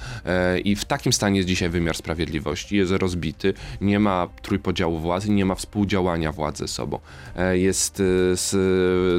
[0.64, 5.44] I w takim stanie jest dzisiaj wymiar sprawiedliwości, jest rozbity, nie ma trójpodziału władzy, nie
[5.44, 6.98] ma współdziałania władzy ze sobą.
[7.36, 7.58] E,
[7.98, 8.56] Jest s-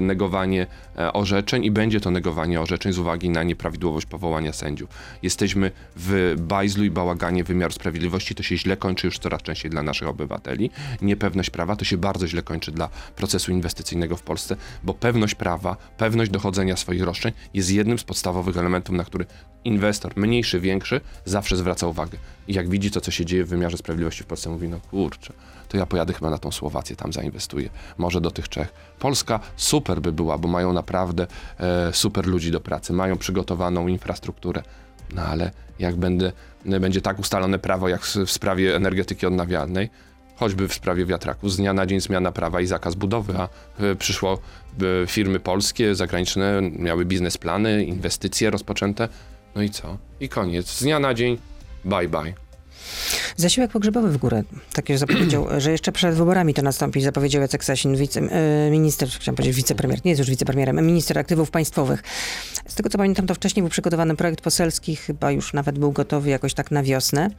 [0.02, 0.68] negowanie
[1.14, 4.90] orzeczeń i będzie to negowanie orzeczeń z uwagi na nieprawidłowość powołania sędziów.
[5.22, 9.84] Jesteśmy w bajzlu i bałaganie wymiaru sprawiedliwości, to się źle kończy już coraz częściej dla
[9.84, 10.72] naszych obywateli.
[11.02, 15.78] Niepewność prawa to się bardzo źle kończy dla procesu inwestycyjnego w Polsce, bo pewność prawa,
[15.98, 19.26] pewność dochodzenia swoich roszczeń jest jednym z podstawowych elementów, na który
[19.64, 22.18] inwestor, mniejszy, większy, zawsze zwraca uwagę.
[22.48, 25.34] I jak widzi to, co się dzieje w wymiarze sprawiedliwości w Polsce, mówi, no kurczę,
[25.68, 28.74] to ja pojadę chyba na tą Słowację, tam zainwestuję, może do tych Czech.
[29.00, 31.28] Polska super by była, bo mają naprawdę
[31.60, 34.64] e, super ludzi do pracy, mają przygotowaną infrastrukturę.
[35.16, 36.32] No ale jak będę,
[36.66, 39.90] będzie tak ustalone prawo, jak w sprawie energetyki odnawialnej,
[40.36, 43.50] choćby w sprawie wiatraków, z dnia na dzień zmiana prawa i zakaz budowy, a
[43.80, 44.40] e, przyszło
[45.04, 49.10] e, firmy polskie, zagraniczne, miały biznesplany, inwestycje rozpoczęte,
[49.56, 49.98] no i co?
[50.20, 50.68] I koniec.
[50.68, 51.38] Z dnia na dzień,
[51.86, 52.49] bye bye.
[53.38, 54.44] Zasiłek pogrzebowy w górę.
[54.74, 59.10] Tak już zapowiedział, że jeszcze przed wyborami to nastąpi, zapowiedział Jacek Sasin, wice, e, minister,
[59.10, 62.04] chciałem powiedzieć wicepremier, nie jest już wicepremierem, minister aktywów państwowych.
[62.68, 66.30] Z tego co pamiętam, to wcześniej był przygotowany projekt poselski, chyba już nawet był gotowy
[66.30, 67.30] jakoś tak na wiosnę.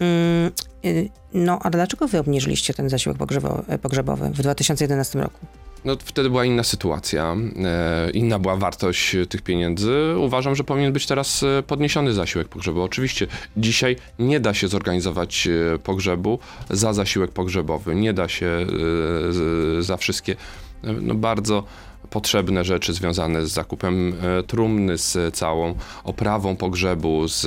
[0.00, 0.50] Mm,
[0.84, 5.38] y, No, a dlaczego wy obniżyliście ten zasiłek pogrzebo- pogrzebowy w 2011 roku?
[5.84, 10.14] No wtedy była inna sytuacja, e, inna była wartość tych pieniędzy.
[10.18, 12.84] Uważam, że powinien być teraz e, podniesiony zasiłek pogrzebowy.
[12.84, 16.38] Oczywiście dzisiaj nie da się zorganizować e, pogrzebu
[16.70, 17.94] za zasiłek pogrzebowy.
[17.94, 18.66] Nie da się
[19.80, 20.36] za wszystkie
[20.82, 21.64] no, bardzo
[22.10, 27.46] potrzebne rzeczy związane z zakupem e, trumny, z całą oprawą pogrzebu, z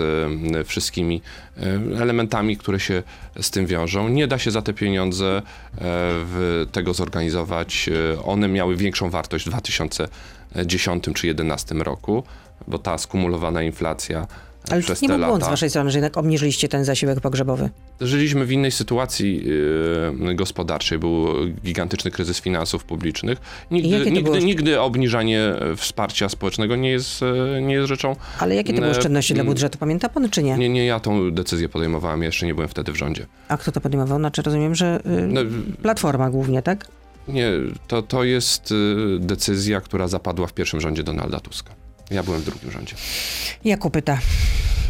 [0.67, 1.21] wszystkimi
[1.57, 1.61] e,
[2.01, 3.03] elementami, które się
[3.41, 4.09] z tym wiążą.
[4.09, 5.41] Nie da się za te pieniądze
[5.77, 5.81] e,
[6.71, 7.89] tego zorganizować.
[8.25, 12.23] One miały większą wartość w 2010 czy 2011 roku,
[12.67, 14.27] bo ta skumulowana inflacja
[14.71, 17.69] Ale przez nie te był błąd z waszej strony, że jednak obniżyliście ten zasiłek pogrzebowy.
[18.01, 19.43] Żyliśmy w innej sytuacji
[20.29, 20.99] e, gospodarczej.
[20.99, 21.27] Był
[21.65, 23.37] gigantyczny kryzys finansów publicznych.
[23.71, 28.15] Nigdy, nigdy, było- nigdy obniżanie e, wsparcia społecznego nie jest, e, nie jest rzeczą.
[28.39, 29.77] Ale jakie to były E, oszczędności dla budżetu?
[29.77, 30.57] Pamięta pan czy nie?
[30.57, 33.25] Nie, nie ja tą decyzję podejmowałem, ja jeszcze nie byłem wtedy w rządzie.
[33.47, 34.17] A kto to podejmował?
[34.19, 35.41] Znaczy rozumiem, że y, No,
[35.81, 36.87] Platforma głównie, tak?
[37.27, 37.51] nie,
[37.87, 41.71] to, to jest e, decyzja, która zapadła w pierwszym rządzie Donalda Tuska.
[42.11, 42.95] Ja byłem w drugim rządzie.
[43.65, 44.19] Jakub pyta.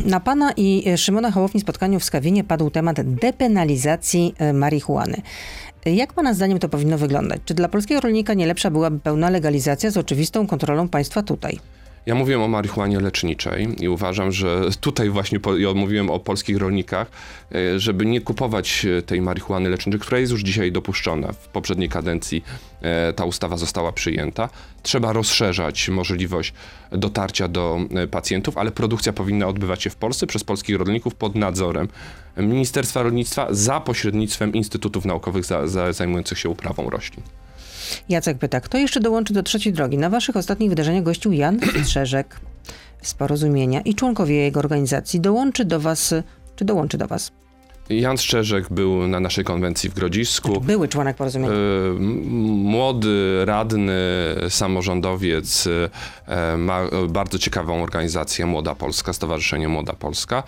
[0.06, 5.22] Na pana i Szymona Hołowni spotkaniu w Skawinie padł temat depenalizacji e, marihuany.
[5.86, 7.42] Jak pana zdaniem to powinno wyglądać?
[7.46, 11.60] Czy dla polskiego rolnika nie lepsza byłaby pełna legalizacja z oczywistą kontrolą państwa tutaj?
[12.06, 16.58] Ja mówiłem o marihuanie leczniczej i uważam, że tutaj właśnie po, ja mówiłem o polskich
[16.58, 17.08] rolnikach,
[17.56, 21.32] e, żeby nie kupować e, tej marihuany leczniczej, która jest już dzisiaj dopuszczona.
[21.32, 22.44] W poprzedniej kadencji
[22.82, 24.50] e, ta ustawa została przyjęta.
[24.82, 26.54] Trzeba rozszerzać możliwość
[26.92, 27.80] dotarcia do
[28.12, 31.88] pacjentów, ale produkcja powinna odbywać się w Polsce przez polskich rolników pod nadzorem
[32.38, 37.24] Ministerstwa Rolnictwa za pośrednictwem instytutów naukowych za, za, zajmujących się uprawą roślin.
[38.10, 39.98] Jacek pyta, kto jeszcze dołączy do trzeciej drogi?
[39.98, 42.40] Na waszych ostatnich wydarzeniach gościł Jan Strzeżek
[43.02, 45.20] z Porozumienia i członkowie jego organizacji.
[45.20, 46.14] Dołączy do was,
[46.56, 47.32] czy dołączy do was?
[47.90, 50.62] Jan Szczerzek był na naszej konwencji w Grodzisku.
[50.62, 51.54] Były członek Porozumienia.
[51.54, 52.24] M-
[52.64, 53.92] Młody, radny,
[54.50, 55.68] samorządowiec
[56.28, 60.44] e, ma bardzo ciekawą organizację Młoda Polska, Stowarzyszenie Młoda Polska.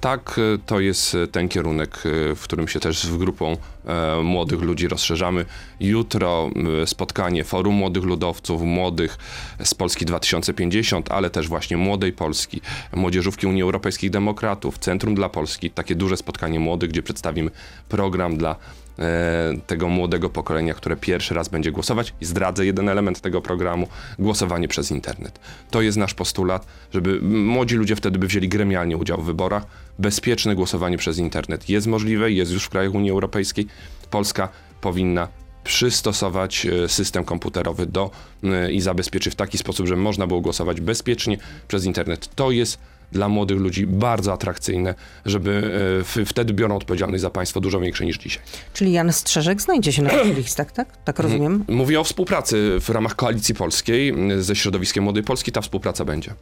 [0.00, 2.02] Tak, e, to jest ten kierunek,
[2.36, 5.44] w którym się też z grupą e, młodych ludzi rozszerzamy.
[5.80, 6.50] Jutro
[6.86, 9.18] spotkanie Forum Młodych Ludowców, Młodych
[9.64, 12.60] z Polski 2050, ale też właśnie Młodej Polski,
[12.92, 15.70] Młodzieżówki Unii Europejskich Demokratów, Centrum dla Polski.
[15.70, 17.50] Takie duże spotkanie młodych, gdzie przedstawimy
[17.88, 18.56] program dla
[18.98, 22.14] e, tego młodego pokolenia, które pierwszy raz będzie głosować.
[22.20, 23.88] I zdradzę jeden element tego programu,
[24.18, 25.40] głosowanie przez internet.
[25.70, 29.66] To jest nasz postulat, żeby młodzi ludzie wtedy by wzięli gremialnie udział w wyborach.
[29.98, 33.66] Bezpieczne głosowanie przez internet jest możliwe, jest już w krajach Unii Europejskiej.
[34.10, 34.48] Polska
[34.80, 35.28] powinna
[35.64, 38.10] przystosować e, system komputerowy do
[38.44, 41.38] e, i zabezpieczyć w taki sposób, żeby można było głosować bezpiecznie
[41.68, 42.34] przez internet.
[42.34, 42.78] To jest
[43.12, 44.94] dla młodych ludzi bardzo atrakcyjne,
[45.26, 45.72] żeby
[46.20, 48.42] e, wtedy biorą odpowiedzialność za państwo dużo większe niż dzisiaj.
[48.74, 51.04] Czyli Jan Strzeżek znajdzie się na tych listach, tak?
[51.04, 51.64] Tak rozumiem.
[51.68, 55.52] Mówię o współpracy w ramach Koalicji Polskiej ze środowiskiem Młodej Polski.
[55.52, 56.34] Ta współpraca będzie.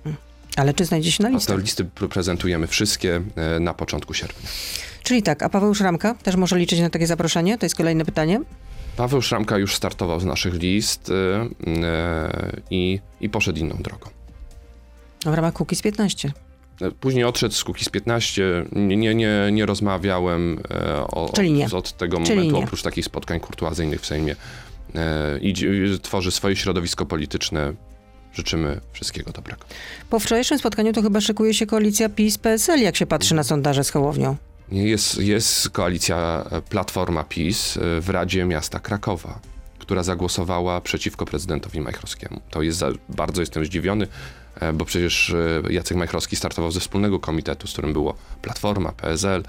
[0.57, 1.59] Ale czy znajdzie się na A te listach?
[1.61, 4.49] listy pr- prezentujemy wszystkie e, na początku sierpnia.
[5.03, 7.59] Czyli tak, a Paweł Szramka też może liczyć na takie zaproszenie?
[7.59, 8.41] To jest kolejne pytanie.
[8.97, 11.49] Paweł Szramka już startował z naszych list e,
[12.71, 14.11] i, i poszedł inną drogą.
[15.25, 16.33] W ramach Kukiz 15.
[17.01, 21.67] Później odszedł z Kukiz 15, nie, nie, nie, nie rozmawiałem e, o, Czyli nie.
[21.73, 22.65] Od, tego Czyli momentu, nie.
[22.65, 24.37] oprócz takich spotkań kurtuazyjnych w Sejmie.
[24.95, 25.55] E, i,
[26.03, 27.73] tworzy swoje środowisko polityczne.
[28.33, 29.61] Życzymy wszystkiego dobrego.
[30.11, 33.91] Po wczorajszym spotkaniu to chyba szykuje się koalicja PiS-PSL, jak się patrzy na sondaże z
[33.91, 34.37] Hołownią.
[34.73, 39.41] Jest, jest koalicja e, Platforma PiS w Radzie Miasta Krakowa,
[39.79, 42.41] która zagłosowała przeciwko prezydentowi Majchrowskiemu.
[42.51, 44.07] To jest za, bardzo jestem zdziwiony,
[44.75, 49.43] bo przecież e, Jacek Majchrowski startował ze wspólnego komitetu, z którym było Platforma, PSL,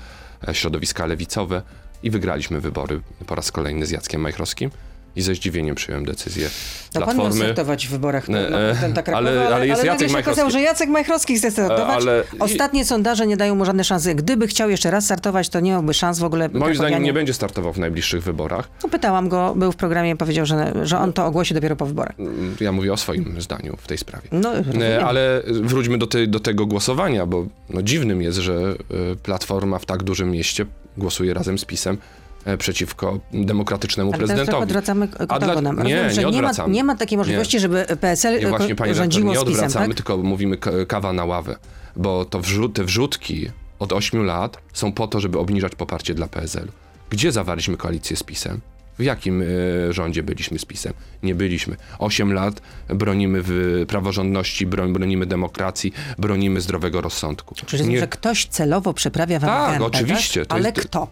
[0.48, 1.62] e, środowiska lewicowe
[2.04, 4.72] i wygraliśmy wybory po raz kolejny z Jackiem Majchrowskim.
[5.20, 6.50] I ze zdziwieniem przyjąłem decyzję
[6.96, 7.36] No pan Platformy.
[7.46, 10.26] startować w wyborach na, E, na prezydenta Krakowa, ale- ale jest ale Jacek nagle się
[10.28, 11.96] okazało, że Jacek Majchrowski chce startować.
[12.02, 14.16] ale- Ostatnie sondaże nie dają mu żadnej szansy.
[14.16, 16.50] Gdyby chciał jeszcze raz startować, to nie miałby szans w ogóle.
[16.54, 18.70] Moim zdaniem nie będzie startował w najbliższych wyborach.
[18.84, 22.16] No, Pytałam go, był w programie, powiedział, że, że on to ogłosi dopiero po wyborach.
[22.60, 24.28] Ja mówię o swoim zdaniu w tej sprawie.
[24.32, 25.04] No, E, rozumiem.
[25.06, 29.86] Ale wróćmy do, tej, do tego głosowania, bo no, dziwnym jest, że e, Platforma w
[29.86, 30.66] tak dużym mieście
[30.98, 34.64] głosuje razem z PiSem e, przeciwko demokratycznemu Ale prezydentowi.
[34.64, 36.74] odwracamy A dla- nie, Rozumiem, nie nie, ma, odwracamy.
[36.74, 39.96] nie ma takiej możliwości, żeby PSL Nie, właśnie, redaktor, rządziło nie odwracamy, tak?
[39.96, 41.56] tylko mówimy kawa na ławę,
[41.96, 43.50] bo to wrzut, te wrzutki
[43.80, 46.72] od 8 lat są po to, żeby obniżać poparcie dla PSL-u.
[47.10, 48.60] Gdzie zawarliśmy koalicję z PiSem?
[49.00, 49.46] W jakim e,
[49.94, 50.94] rządzie byliśmy z PiSem?
[51.24, 51.76] Nie byliśmy.
[52.00, 57.56] 8 lat bronimy w praworządności, broń, bronimy demokracji, bronimy zdrowego rozsądku.
[57.66, 60.60] Czyli Nie- że ktoś celowo przeprawia wam Tak, gębę, oczywiście, Tak?
[60.60, 61.08] Ale jest- kto?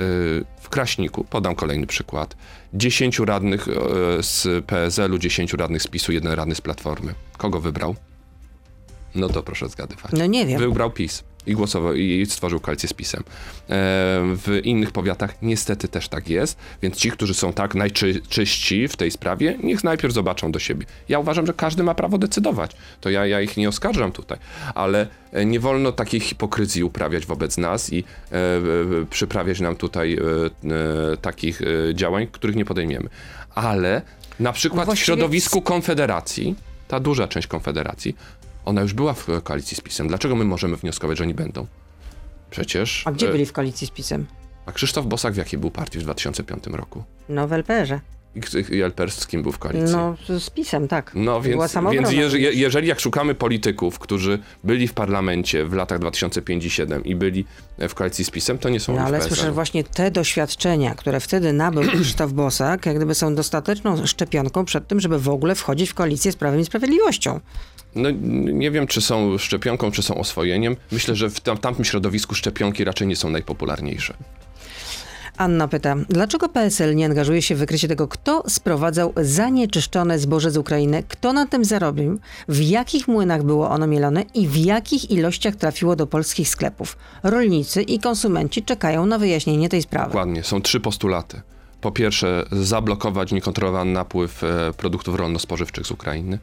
[0.00, 2.36] Y, w Kraśniku, podam kolejny przykład,
[2.74, 3.72] 10 radnych e,
[4.22, 7.14] z PSL-u, 10 radnych z PiSu, jeden radny z Platformy.
[7.36, 7.94] Kogo wybrał?
[9.14, 10.12] No to proszę zgadywać.
[10.12, 10.58] No nie wiem.
[10.58, 13.22] Wybrał PiS i głosował i stworzył koalicję z PiSem.
[13.22, 13.26] E,
[14.36, 19.10] w innych powiatach niestety też tak jest, więc ci, którzy są tak najczyści w tej
[19.10, 20.86] sprawie, niech najpierw zobaczą do siebie.
[21.08, 22.70] Ja uważam, że każdy ma prawo decydować.
[23.00, 24.38] To ja, ja ich nie oskarżam tutaj,
[24.74, 28.36] ale e, nie wolno takiej hipokryzji uprawiać wobec nas i e,
[29.10, 30.18] przyprawiać nam tutaj
[31.22, 31.60] takich
[31.94, 33.08] działań, których nie podejmiemy.
[33.54, 34.02] Ale
[34.40, 36.54] na przykład w Właściwie- środowisku Konfederacji,
[36.88, 38.16] ta duża część Konfederacji,
[38.70, 40.08] ona już była w koalicji z PiSem.
[40.08, 41.66] Dlaczego my możemy wnioskować, że oni będą?
[42.50, 43.02] Przecież.
[43.06, 44.26] A gdzie e, byli w koalicji z PiSem?
[44.66, 47.04] A Krzysztof Bosak w jakiej był partii w 2005 roku?
[47.28, 48.00] No w LPR-ze.
[48.70, 49.96] I, LPR z kim był w koalicji?
[49.96, 51.12] No z PiSem, tak.
[51.14, 56.64] No więc, więc je- jeżeli jak szukamy polityków, którzy byli w parlamencie w latach 2005
[56.64, 57.44] i 2007 i byli
[57.78, 60.94] e, w koalicji z PiSem, to nie są No ale słyszę, że właśnie te doświadczenia,
[60.94, 65.54] które wtedy nabył Krzysztof Bosak, jak gdyby są dostateczną szczepionką przed tym, żeby w ogóle
[65.54, 67.40] wchodzić w koalicję z Prawem i Sprawiedliwością.
[67.94, 68.10] No,
[68.52, 70.76] nie wiem, czy są szczepionką, czy są oswojeniem.
[70.92, 74.14] Myślę, że w tam, tamtym środowisku szczepionki raczej nie są najpopularniejsze.
[75.36, 80.56] Anna pyta, dlaczego PSL nie angażuje się w wykrycie tego, kto sprowadzał zanieczyszczone zboże z
[80.56, 85.56] Ukrainy, kto na tym zarobił, w jakich młynach było ono mielone i w jakich ilościach
[85.56, 86.96] trafiło do polskich sklepów.
[87.22, 90.06] Rolnicy i konsumenci czekają na wyjaśnienie tej sprawy.
[90.06, 91.40] Dokładnie, są trzy postulaty.
[91.80, 96.38] Po pierwsze, zablokować niekontrolowany napływ e, produktów rolno-spożywczych z Ukrainy.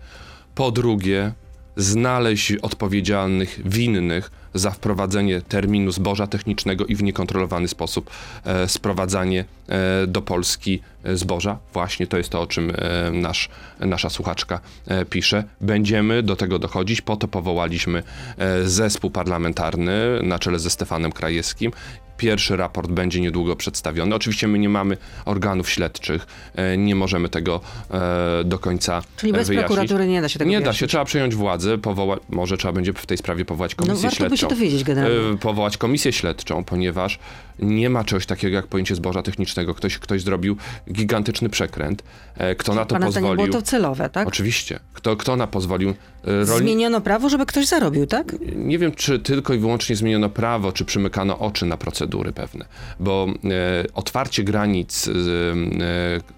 [0.57, 1.31] Po drugie,
[1.75, 8.09] znaleźć odpowiedzialnych, winnych za wprowadzenie terminu zboża technicznego i w niekontrolowany sposób
[8.43, 11.57] e, sprowadzanie e, do Polski e, zboża.
[11.73, 15.43] Właśnie to jest to, o czym e, nasz, nasza słuchaczka e, pisze.
[15.61, 17.01] Będziemy do tego dochodzić.
[17.01, 18.03] Po to powołaliśmy
[18.37, 21.71] e, zespół parlamentarny na czele ze Stefanem Krajewskim.
[22.17, 24.15] Pierwszy raport będzie niedługo przedstawiony.
[24.15, 29.41] Oczywiście my nie mamy organów śledczych, e, nie możemy tego e, do końca Czyli bez
[29.41, 29.67] e, wyjaśnić.
[29.67, 30.79] prokuratury nie da się tego Nie da wyjaśnić.
[30.79, 34.23] się, trzeba przejąć władzę, powołać, może trzeba będzie w tej sprawie powołać No komisję warto
[34.25, 34.47] by się śledczą.
[34.55, 35.17] dowiedzieć generalnie.
[35.33, 37.19] E, Powołać komisję śledczą, ponieważ
[37.59, 39.73] nie ma czegoś takiego jak pojęcie zboża technicznego.
[39.73, 40.57] Ktoś, ktoś zrobił
[40.91, 42.03] gigantyczny przekręt.
[42.37, 43.35] E, Kto na to Pana pozwolił?
[43.35, 44.27] było to celowe, tak?
[44.27, 44.79] Oczywiście.
[44.93, 45.89] Kto, kto na pozwolił?
[45.89, 46.57] E, Rolni...
[46.57, 48.35] Zmieniono prawo, żeby ktoś zarobił, tak?
[48.55, 52.65] Nie wiem, czy tylko i wyłącznie zmieniono prawo, czy przymykano oczy na procedury pewne,
[52.99, 55.11] bo e, otwarcie granic e,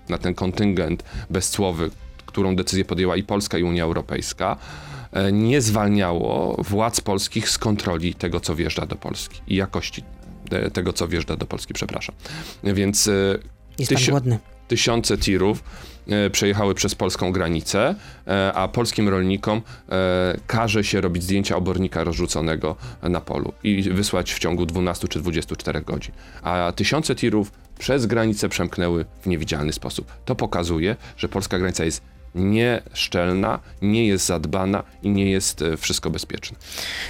[0.10, 1.90] na ten kontyngent bezcłowy,
[2.26, 4.58] którą decyzję podjęła i Polska, i Unia Europejska,
[5.14, 10.04] e, nie zwalniało władz polskich z kontroli tego, co wjeżdża do Polski i jakości
[10.74, 12.16] tego, co wjeżdża do Polski, przepraszam.
[12.64, 13.12] Więc e,
[13.80, 14.40] Jest głodny.
[14.68, 15.64] tysiące tirów
[16.08, 17.96] e, przejechały przez polską granicę,
[18.28, 24.34] e, a polskim rolnikom e, każe się robić zdjęcia obornika rozrzuconego na polu i wysłać
[24.34, 26.14] w ciągu 12 czy 24 godzin.
[26.44, 30.12] A tysiące tirów przez granicę przemknęły w niewidzialny sposób.
[30.26, 32.02] To pokazuje, że polska granica jest
[32.36, 36.58] nieszczelna, nie jest zadbana i nie jest e, wszystko bezpieczne.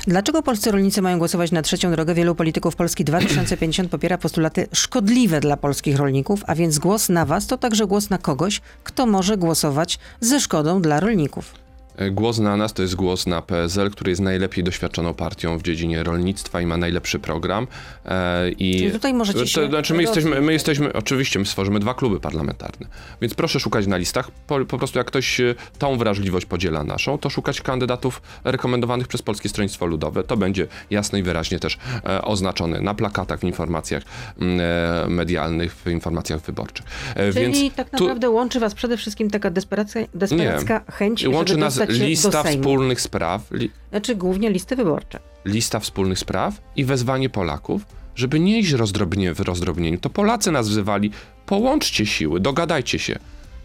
[0.08, 2.14] Dlaczego polscy rolnicy mają głosować na trzecią drogę?
[2.14, 7.48] Wielu polityków Polski 2050 popiera postulaty szkodliwe dla polskich rolników, a więc głos na was
[7.48, 11.69] to także głos na kogoś, kto może głosować ze szkodą dla rolników.
[12.12, 16.04] Głos na nas to jest głos na PSL, który jest najlepiej doświadczoną partią w dziedzinie
[16.04, 17.68] rolnictwa i ma najlepszy program.
[18.06, 21.80] E, I Czyli tutaj możecie to, się znaczy my jesteśmy, my jesteśmy, oczywiście, my stworzymy
[21.80, 22.88] dwa kluby parlamentarne,
[23.22, 24.32] więc proszę szukać na listach.
[24.32, 29.22] Po, po prostu jak ktoś e, tą wrażliwość podziela naszą, to szukać kandydatów rekomendowanych przez
[29.22, 30.24] Polskie Stronnictwo Ludowe.
[30.24, 34.04] To będzie jasno i wyraźnie też e, oznaczone na plakatach, w informacjach
[34.39, 36.86] mm, medialnych, w informacjach wyborczych.
[37.16, 41.62] Czyli więc tak tu- naprawdę łączy was przede wszystkim taka desperacka, desperacka chęć, Łączy żeby
[41.62, 45.20] nas lista wspólnych spraw, li, Znaczy głównie listy wyborcze.
[45.46, 47.82] lista wspólnych spraw i wezwanie Polaków,
[48.16, 49.98] żeby nie iść rozdrobnie w rozdrobnieniu.
[49.98, 51.12] To Polacy nas wzywali,
[51.46, 53.20] połączcie siły, dogadajcie się.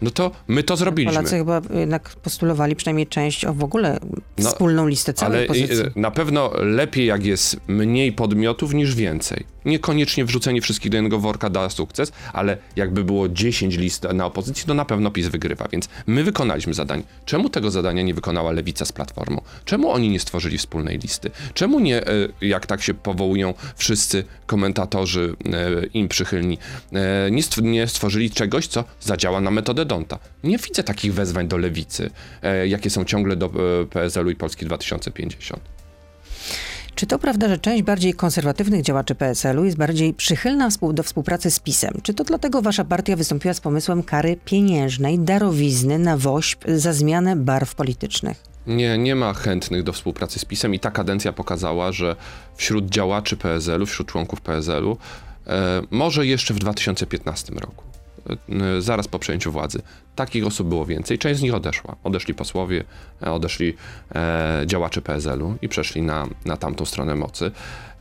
[0.05, 1.17] No to my to zrobiliśmy.
[1.17, 3.99] Polacy chyba jednak postulowali przynajmniej część o w ogóle
[4.39, 5.77] No, wspólną listę całej Ale pozycji.
[5.97, 9.45] i- na pewno lepiej, jak jest mniej podmiotów niż więcej.
[9.65, 14.67] Niekoniecznie wrzucenie wszystkich do jednego worka da sukces, ale jakby było 10 list na opozycji,
[14.67, 15.69] to na pewno PiS wygrywa.
[15.73, 17.03] Więc my wykonaliśmy zadanie.
[17.25, 19.41] Czemu tego zadania nie wykonała Lewica z Platformą?
[19.65, 21.31] Czemu oni nie stworzyli wspólnej listy?
[21.55, 25.37] Czemu nie, e, jak tak się powołują wszyscy komentatorzy
[25.95, 26.59] im przychylni,
[27.31, 30.18] nie, stw- nie stworzyli czegoś, co zadziała na metodę Donta?
[30.45, 32.11] Nie widzę takich wezwań do Lewicy,
[32.42, 33.51] e, jakie są ciągle do e,
[33.86, 35.61] PSL-u i Polski 2050.
[36.95, 41.61] Czy to prawda, że część bardziej konserwatywnych działaczy PSL-u jest bardziej przychylna do współpracy z
[41.61, 42.01] PiSem?
[42.03, 47.36] Czy to dlatego wasza partia wystąpiła z pomysłem kary pieniężnej, darowizny na woźb za zmianę
[47.36, 48.42] barw politycznych?
[48.66, 52.16] Nie, nie ma chętnych do współpracy z PiSem i ta kadencja pokazała, że
[52.57, 54.97] wśród działaczy PSL-u, wśród członków PSL-u,
[55.47, 57.93] e, może jeszcze w 2015 roku,
[58.79, 59.83] zaraz po przejęciu władzy,
[60.16, 61.18] takich osób było więcej.
[61.18, 61.97] Część z nich odeszła.
[62.05, 62.85] Odeszli posłowie,
[63.22, 63.75] e, odeszli
[64.14, 67.51] e, działacze PSL-u i przeszli na, na tamtą stronę mocy.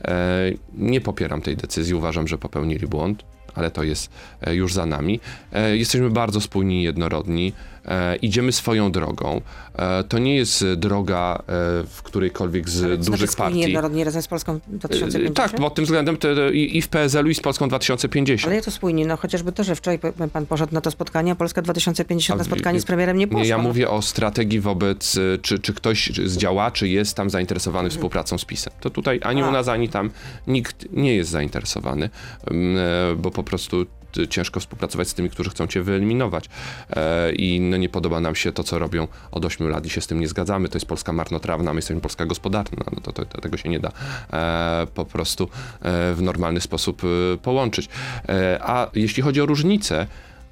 [0.04, 3.24] E, nie popieram tej decyzji, uważam, że popełnili błąd.
[3.54, 4.10] Ale to jest
[4.40, 5.20] e, już za nami.
[5.52, 7.52] E, Jesteśmy bardzo spójni i jednorodni.
[7.84, 9.40] E, Idziemy swoją drogą.
[9.76, 11.42] E, To nie jest e, droga e,
[11.88, 13.60] w którejkolwiek z Znaczy dużych spójnie partii.
[13.60, 15.36] jednorodnie razem z Polską 2050?
[15.36, 18.46] Tak, pod tym względem te, i, i w PSL-u, i z Polską 2050.
[18.46, 19.06] Ale jak to spójnie?
[19.06, 19.98] No chociażby to, że wczoraj
[20.32, 23.26] pan poszedł na to spotkanie, a Polska 2050 na A, spotkanie i- z premierem nie
[23.26, 23.42] poszła.
[23.42, 27.84] Nie, ja mówię o strategii wobec, y, czy, czy ktoś z działaczy jest tam zainteresowany
[27.86, 27.90] Mhm.
[27.90, 28.72] współpracą z PiSem.
[28.80, 29.48] To tutaj ani A.
[29.48, 30.10] u nas, ani tam
[30.46, 32.10] nikt nie jest zainteresowany,
[32.46, 32.50] e,
[33.16, 33.86] bo po prostu
[34.30, 36.48] ciężko współpracować z tymi, którzy chcą cię wyeliminować.
[36.90, 40.00] E, I no, nie podoba nam się to, co robią od 8 lat i się
[40.00, 40.68] z tym nie zgadzamy.
[40.68, 42.84] To jest Polska marnotrawna, my jesteśmy Polska gospodarna.
[42.92, 43.92] No, to, to, to, tego się nie da
[44.32, 47.02] e, po prostu e, w normalny sposób
[47.42, 47.88] połączyć.
[48.60, 50.06] A jeśli chodzi o różnice,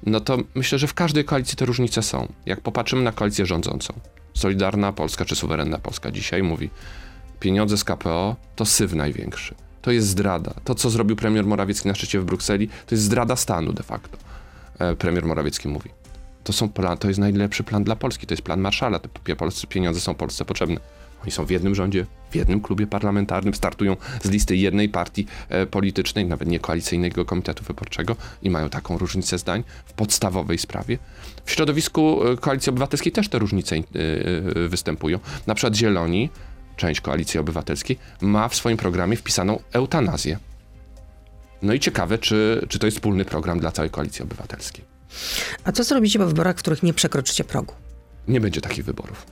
[0.05, 2.27] no to myślę, że w każdej koalicji te różnice są.
[2.45, 3.93] Jak popatrzymy na koalicję rządzącą,
[4.33, 6.69] Solidarna Polska czy Suwerenna Polska dzisiaj mówi,
[7.39, 9.55] pieniądze z KPO to syf największy.
[9.83, 10.53] To jest zdrada.
[10.63, 14.17] To, co zrobił premier Morawiecki na szczycie w Brukseli, to jest zdrada stanu de facto.
[14.79, 15.89] E, premier Morawiecki mówi.
[16.43, 18.99] To, są plan, to jest najlepszy plan dla Polski, to jest plan Marszala.
[18.99, 19.09] Te
[19.69, 20.79] pieniądze są Polsce potrzebne.
[21.23, 25.65] Oni są w jednym rządzie, w jednym klubie parlamentarnym, startują z listy jednej partii e,
[25.65, 30.97] politycznej, nawet nie koalicyjnego komitetu wyborczego i mają taką różnicę zdań w podstawowej sprawie.
[31.45, 35.19] W środowisku e, Koalicji Obywatelskiej też te różnice e, e, występują.
[35.47, 36.29] Na przykład Zieloni,
[36.77, 40.39] część Koalicji Obywatelskiej, ma w swoim programie wpisaną eutanazję.
[41.61, 44.85] No i ciekawe, czy, czy to jest wspólny program dla całej Koalicji Obywatelskiej.
[45.63, 47.73] A co zrobicie po wyborach, w których nie przekroczycie progu?
[48.27, 49.25] Nie będzie takich wyborów.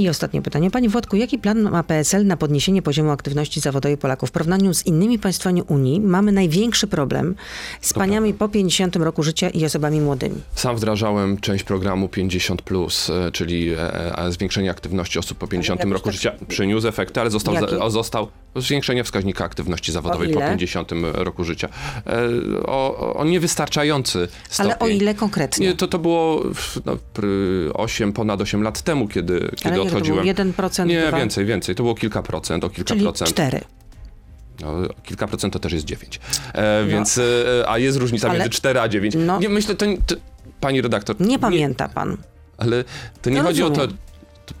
[0.00, 0.70] I ostatnie pytanie.
[0.70, 4.28] Panie Włodku, jaki plan ma PSL na podniesienie poziomu aktywności zawodowej Polaków?
[4.28, 7.34] W porównaniu z innymi państwami Unii mamy największy problem
[7.80, 10.36] z paniami po 50 roku życia i osobami młodymi.
[10.54, 12.62] Sam wdrażałem część programu 50,
[13.10, 16.32] e, czyli e, e, zwiększenie aktywności osób po 50 jakoś roku tak- życia.
[16.48, 20.48] Przyniósł efekty, ale został, za, został zwiększenie wskaźnika aktywności zawodowej po ile?
[20.48, 21.68] 50 roku życia.
[22.66, 24.72] O, o niewystarczający stopień.
[24.72, 25.66] Ale o ile konkretnie?
[25.66, 26.42] Nie, to, to było
[26.84, 30.52] no, pr- 8, ponad 8 lat temu, kiedy, kiedy ile to odchodziłem.
[30.54, 30.68] było?
[30.68, 30.86] 1%?
[30.86, 31.18] Nie, dwa?
[31.18, 31.74] więcej, więcej.
[31.74, 33.30] To było kilka procent, o kilka Czyli procent.
[33.30, 33.60] 4.
[34.60, 36.20] No, kilka procent to też jest 9.
[36.54, 37.22] E, więc, e,
[37.68, 39.14] a jest różnica Ale- między 4 a 9.
[39.18, 39.38] no.
[39.40, 40.14] Nie, myślę, to, nie- to
[40.60, 41.20] pani redaktor.
[41.20, 42.16] Nie pamięta pan.
[42.58, 42.84] ale
[43.22, 43.96] to nie No chodzi o to, rozumiem.
[43.96, 44.09] to.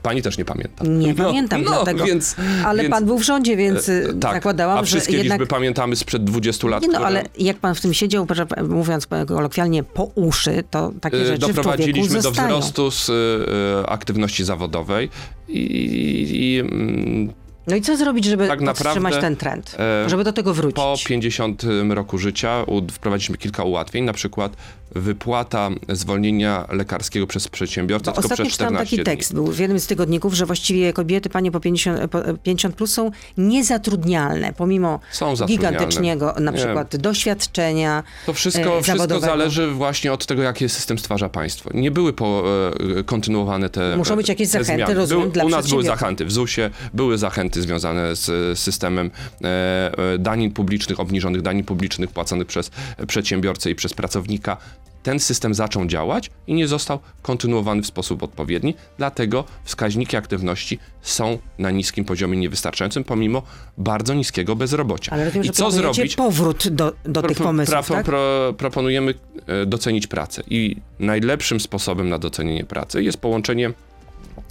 [0.02, 0.84] Pani też nie pamięta.
[0.84, 2.04] Nie no, pamiętam no, dlatego.
[2.04, 5.18] Więc, Ale więc, pan był w rządzie, więc e, y, tak, zakładałam, a wszystkie że
[5.18, 5.40] jednak...
[5.40, 6.82] liczby pamiętamy sprzed 20 lat.
[6.82, 8.26] Nie no, które- ale jak pan w tym siedział,
[8.68, 15.10] mówiąc kolokwialnie, po uszy, to takie E, rzeczy doprowadziliśmy do wzrostu z e, aktywności zawodowej
[15.48, 15.60] i,
[16.30, 17.32] i mm,
[17.70, 18.60] No i co zrobić, żeby Tak
[19.20, 19.76] ten trend?
[20.06, 20.76] e, żeby do tego wrócić?
[20.76, 24.52] po 50 roku życia wprowadziliśmy kilka ułatwień, na przykład
[24.94, 29.04] wypłata zwolnienia lekarskiego przez przedsiębiorcę Bo tylko ostatnio przez czytałam 14 taki dni.
[29.16, 32.92] tekst, był w jednym z tygodników, że właściwie kobiety, panie po 50, po 50 plus
[32.92, 35.76] są niezatrudnialne, pomimo Są zatrudnialne.
[35.78, 36.56] gigantycznego na Nie.
[36.58, 41.70] przykład doświadczenia To wszystko, e, wszystko zależy właśnie od tego, jaki system stwarza państwo.
[41.74, 42.44] Nie były po,
[42.98, 44.94] e, kontynuowane te Muszą być jakieś te zachęty, zmiany.
[44.94, 49.10] rozumiem, Był, dla U nas były zachęty w ZUS-ie, były zachęty związane z systemem
[49.44, 49.46] e,
[50.14, 52.70] e, danin publicznych, obniżonych danin publicznych płaconych przez
[53.06, 54.56] przedsiębiorcę i przez pracownika.
[55.02, 61.38] Ten system zaczął działać i nie został kontynuowany w sposób odpowiedni, dlatego wskaźniki aktywności są
[61.58, 63.42] na niskim poziomie niewystarczającym, pomimo
[63.78, 65.12] bardzo niskiego bezrobocia.
[65.12, 66.14] Ale rozumiem, I co zrobić?
[66.16, 68.04] powrót do, do tych Pro- pomysłów, pra- tak?
[68.06, 69.14] pro- proponujemy
[69.46, 73.72] e, docenić pracę i najlepszym sposobem na docenienie pracy jest połączenie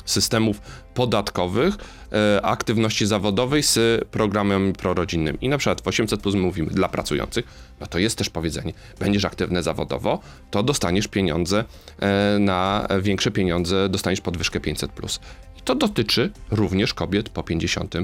[0.09, 0.61] systemów
[0.93, 1.75] podatkowych,
[2.11, 5.37] e, aktywności zawodowej z programami prorodzinnymi.
[5.41, 7.45] I na przykład w 800 plus mówimy dla pracujących,
[7.79, 10.19] no to jest też powiedzenie, będziesz aktywny zawodowo,
[10.51, 11.63] to dostaniesz pieniądze
[11.99, 15.19] e, na większe pieniądze, dostaniesz podwyżkę 500 plus.
[15.59, 18.03] I to dotyczy również kobiet po 50 e,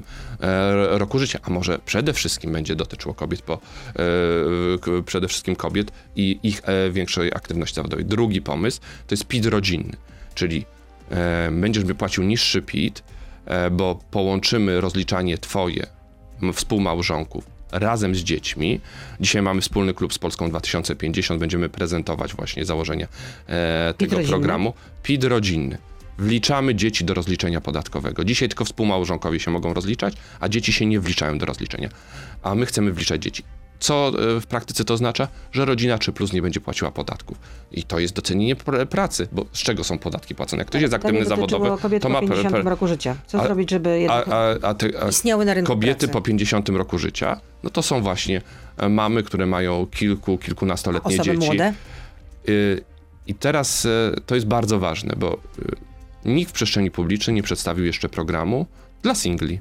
[0.98, 6.40] roku życia, a może przede wszystkim będzie dotyczyło kobiet po, e, przede wszystkim kobiet i
[6.44, 8.06] ich e, większej aktywności zawodowej.
[8.06, 9.98] Drugi pomysł to jest PIT rodzinny,
[10.36, 10.66] czyli
[11.52, 13.04] będziesz mi płacił niższy PIT,
[13.46, 15.88] e, bo połączymy rozliczanie twoje
[16.54, 18.80] współmałżonków razem z dziećmi.
[19.20, 23.08] Dzisiaj mamy wspólny klub z Polską 2050, będziemy prezentować właśnie założenia
[23.48, 24.30] e, tego rodzinny?
[24.30, 24.74] programu.
[25.04, 25.78] PIT rodzinny.
[26.18, 28.26] Wliczamy dzieci do rozliczenia podatkowego.
[28.26, 31.90] Dzisiaj tylko współmałżonkowie się mogą rozliczać, a dzieci się nie wliczają do rozliczenia.
[32.44, 33.44] A my chcemy wliczać dzieci.
[33.80, 35.28] Co e, w praktyce to oznacza?
[35.52, 37.38] Że rodzina 3 plus nie będzie płaciła podatków.
[37.72, 40.62] I to jest docenienie pr- pracy, bo z czego są podatki płacone?
[40.62, 41.36] Jak ktoś jest Pytanie aktywny
[41.78, 42.20] kobiet to po ma...
[42.20, 43.16] 50 pr- roku życia.
[43.28, 46.14] Co a- zrobić, żeby jednak a, a, te, istniały na rynku kobiety pracy?
[46.14, 48.42] po 50 roku życia, no to są właśnie
[48.78, 51.46] e, mamy, które mają kilku, kilkunastoletnie Osoby dzieci.
[51.46, 51.74] młode?
[52.50, 52.84] Y,
[53.28, 55.40] I teraz y, to jest bardzo ważne, bo y,
[56.26, 58.66] nikt w przestrzeni publicznej nie przedstawił jeszcze programu
[59.02, 59.60] dla singli.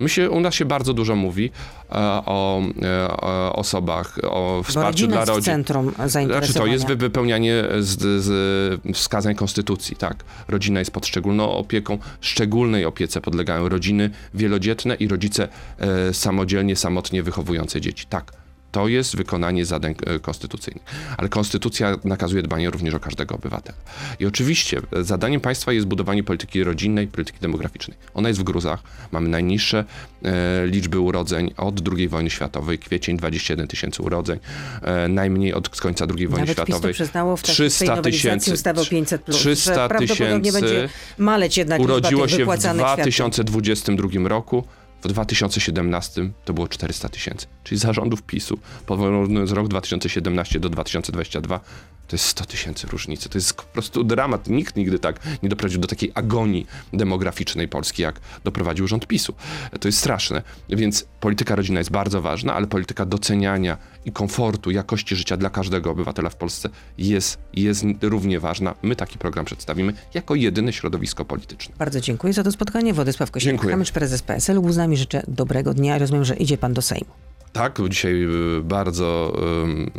[0.00, 1.50] My się, u nas się bardzo dużo mówi
[1.90, 1.94] e,
[2.26, 5.42] o, e, o osobach, o wsparciu dla rodzin.
[5.42, 6.40] centrum zainteresowania.
[6.46, 10.24] Znaczy to jest wy- wypełnianie z, z wskazań konstytucji, tak.
[10.48, 17.22] Rodzina jest pod szczególną opieką, szczególnej opiece podlegają rodziny wielodzietne i rodzice e, samodzielnie, samotnie
[17.22, 18.32] wychowujące dzieci, tak.
[18.72, 20.84] To jest wykonanie zadań e, konstytucyjnych.
[21.16, 23.78] Ale konstytucja nakazuje dbanie również o każdego obywatela.
[24.20, 27.96] I oczywiście e, zadaniem państwa jest budowanie polityki rodzinnej, polityki demograficznej.
[28.14, 28.82] Ona jest w gruzach.
[29.12, 29.84] Mamy najniższe
[30.24, 32.78] e, liczby urodzeń od II wojny światowej.
[32.78, 34.38] Kwiecień 21 tysięcy urodzeń.
[34.82, 36.94] E, najmniej od końca II wojny Nawet PiS to światowej.
[36.94, 38.52] przyznało w tej 300 nowelizacji tysięcy.
[38.52, 40.88] ustawy o 500 plus, 300 że prawdopodobnie tysięcy będzie
[41.18, 43.12] maleć jednak urodziło się w wypłacanych świadczeń.
[43.44, 44.64] 2022 roku.
[45.06, 47.46] W 2017 to było 400 tysięcy.
[47.64, 51.60] Czyli zarządów PiSu, porównując rok 2017 do 2022,
[52.08, 53.28] to jest 100 tysięcy różnicy.
[53.28, 54.48] To jest po prostu dramat.
[54.48, 59.34] Nikt nigdy tak nie doprowadził do takiej agonii demograficznej Polski, jak doprowadził rząd PiSu.
[59.80, 60.42] To jest straszne.
[60.68, 65.90] Więc polityka rodzinna jest bardzo ważna, ale polityka doceniania i komfortu, jakości życia dla każdego
[65.90, 68.74] obywatela w Polsce jest, jest równie ważna.
[68.82, 71.74] My taki program przedstawimy jako jedyne środowisko polityczne.
[71.78, 72.94] Bardzo dziękuję za to spotkanie.
[72.94, 73.74] Władysław Dziękuję.
[73.74, 74.60] Kosiniak-Kamysz, prezes PSL.
[74.60, 74.95] Był z nami.
[74.96, 75.98] Życzę dobrego dnia.
[75.98, 77.10] Rozumiem, że idzie pan do Sejmu.
[77.52, 78.22] Tak, dzisiaj
[78.58, 79.32] y, bardzo
[79.62, 79.90] ym,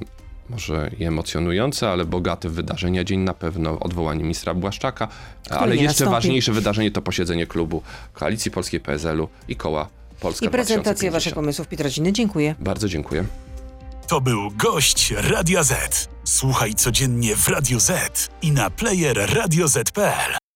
[0.49, 5.07] może i emocjonujące, ale bogate wydarzenia dzień na pewno odwołanie ministra Błaszczaka,
[5.49, 6.11] ale nie jeszcze nastąpi.
[6.11, 7.81] ważniejsze wydarzenie to posiedzenie klubu
[8.13, 9.87] Koalicji Polskiej PSL-u i koła
[10.19, 11.13] Polska I prezentacja 2050.
[11.13, 12.13] waszych pomysłów, Piotr Rodziny.
[12.13, 12.55] Dziękuję.
[12.59, 13.23] Bardzo dziękuję.
[14.07, 16.09] To był gość Radia Z.
[16.23, 20.46] Słuchaj codziennie w Radio Z i na player radioz.pl.